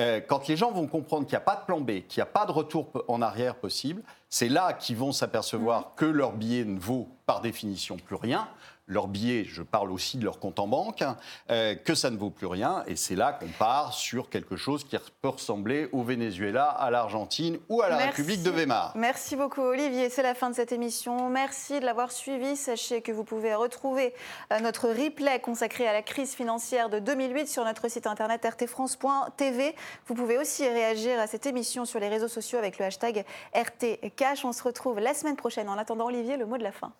Euh, 0.00 0.20
quand 0.20 0.48
les 0.48 0.56
gens 0.56 0.70
vont 0.70 0.86
comprendre 0.86 1.26
qu'il 1.26 1.32
n'y 1.32 1.42
a 1.42 1.46
pas 1.46 1.56
de 1.56 1.64
plan 1.64 1.80
B, 1.80 2.02
qu'il 2.08 2.18
n'y 2.18 2.22
a 2.22 2.26
pas 2.26 2.44
de 2.44 2.52
retour 2.52 2.92
en 3.08 3.22
arrière 3.22 3.54
possible, 3.54 4.02
c'est 4.28 4.48
là 4.48 4.74
qu'ils 4.74 4.96
vont 4.96 5.12
s'apercevoir 5.12 5.80
mhm. 5.80 5.86
que 5.96 6.04
leur 6.04 6.32
billet 6.32 6.64
ne 6.64 6.78
vaut 6.78 7.08
par 7.24 7.40
définition 7.40 7.96
plus 7.96 8.16
rien 8.16 8.48
leur 8.88 9.06
billet, 9.06 9.44
je 9.44 9.62
parle 9.62 9.92
aussi 9.92 10.16
de 10.16 10.24
leur 10.24 10.40
compte 10.40 10.58
en 10.58 10.66
banque, 10.66 11.04
euh, 11.50 11.74
que 11.74 11.94
ça 11.94 12.10
ne 12.10 12.16
vaut 12.16 12.30
plus 12.30 12.46
rien. 12.46 12.82
Et 12.86 12.96
c'est 12.96 13.14
là 13.14 13.32
qu'on 13.32 13.48
part 13.58 13.92
sur 13.92 14.30
quelque 14.30 14.56
chose 14.56 14.84
qui 14.84 14.96
peut 15.20 15.28
ressembler 15.28 15.88
au 15.92 16.02
Venezuela, 16.02 16.64
à 16.64 16.90
l'Argentine 16.90 17.58
ou 17.68 17.82
à 17.82 17.88
la 17.88 17.96
République 17.98 18.42
de 18.42 18.50
Weimar. 18.50 18.92
Merci 18.96 19.36
beaucoup 19.36 19.60
Olivier, 19.60 20.08
c'est 20.08 20.22
la 20.22 20.34
fin 20.34 20.50
de 20.50 20.54
cette 20.54 20.72
émission. 20.72 21.28
Merci 21.28 21.80
de 21.80 21.84
l'avoir 21.84 22.10
suivi. 22.10 22.56
Sachez 22.56 23.02
que 23.02 23.12
vous 23.12 23.24
pouvez 23.24 23.54
retrouver 23.54 24.14
euh, 24.52 24.60
notre 24.60 24.88
replay 24.88 25.38
consacré 25.40 25.86
à 25.86 25.92
la 25.92 26.02
crise 26.02 26.34
financière 26.34 26.88
de 26.88 26.98
2008 26.98 27.46
sur 27.46 27.64
notre 27.64 27.88
site 27.88 28.06
internet 28.06 28.44
rtfrance.tv. 28.44 29.74
Vous 30.06 30.14
pouvez 30.14 30.38
aussi 30.38 30.66
réagir 30.66 31.20
à 31.20 31.26
cette 31.26 31.46
émission 31.46 31.84
sur 31.84 32.00
les 32.00 32.08
réseaux 32.08 32.28
sociaux 32.28 32.58
avec 32.58 32.78
le 32.78 32.86
hashtag 32.86 33.24
RTCash. 33.54 34.44
On 34.44 34.52
se 34.52 34.62
retrouve 34.62 34.98
la 34.98 35.14
semaine 35.14 35.36
prochaine. 35.36 35.68
En 35.68 35.76
attendant 35.78 36.06
Olivier, 36.06 36.36
le 36.36 36.46
mot 36.46 36.56
de 36.56 36.62
la 36.62 36.72
fin. 36.72 36.92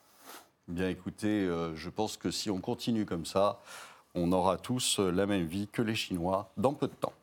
Bien 0.68 0.90
écoutez, 0.90 1.46
euh, 1.46 1.74
je 1.74 1.88
pense 1.88 2.18
que 2.18 2.30
si 2.30 2.50
on 2.50 2.60
continue 2.60 3.06
comme 3.06 3.24
ça, 3.24 3.58
on 4.14 4.32
aura 4.32 4.58
tous 4.58 4.98
la 4.98 5.24
même 5.24 5.46
vie 5.46 5.66
que 5.66 5.80
les 5.80 5.94
Chinois 5.94 6.50
dans 6.58 6.74
peu 6.74 6.88
de 6.88 6.92
temps. 6.92 7.14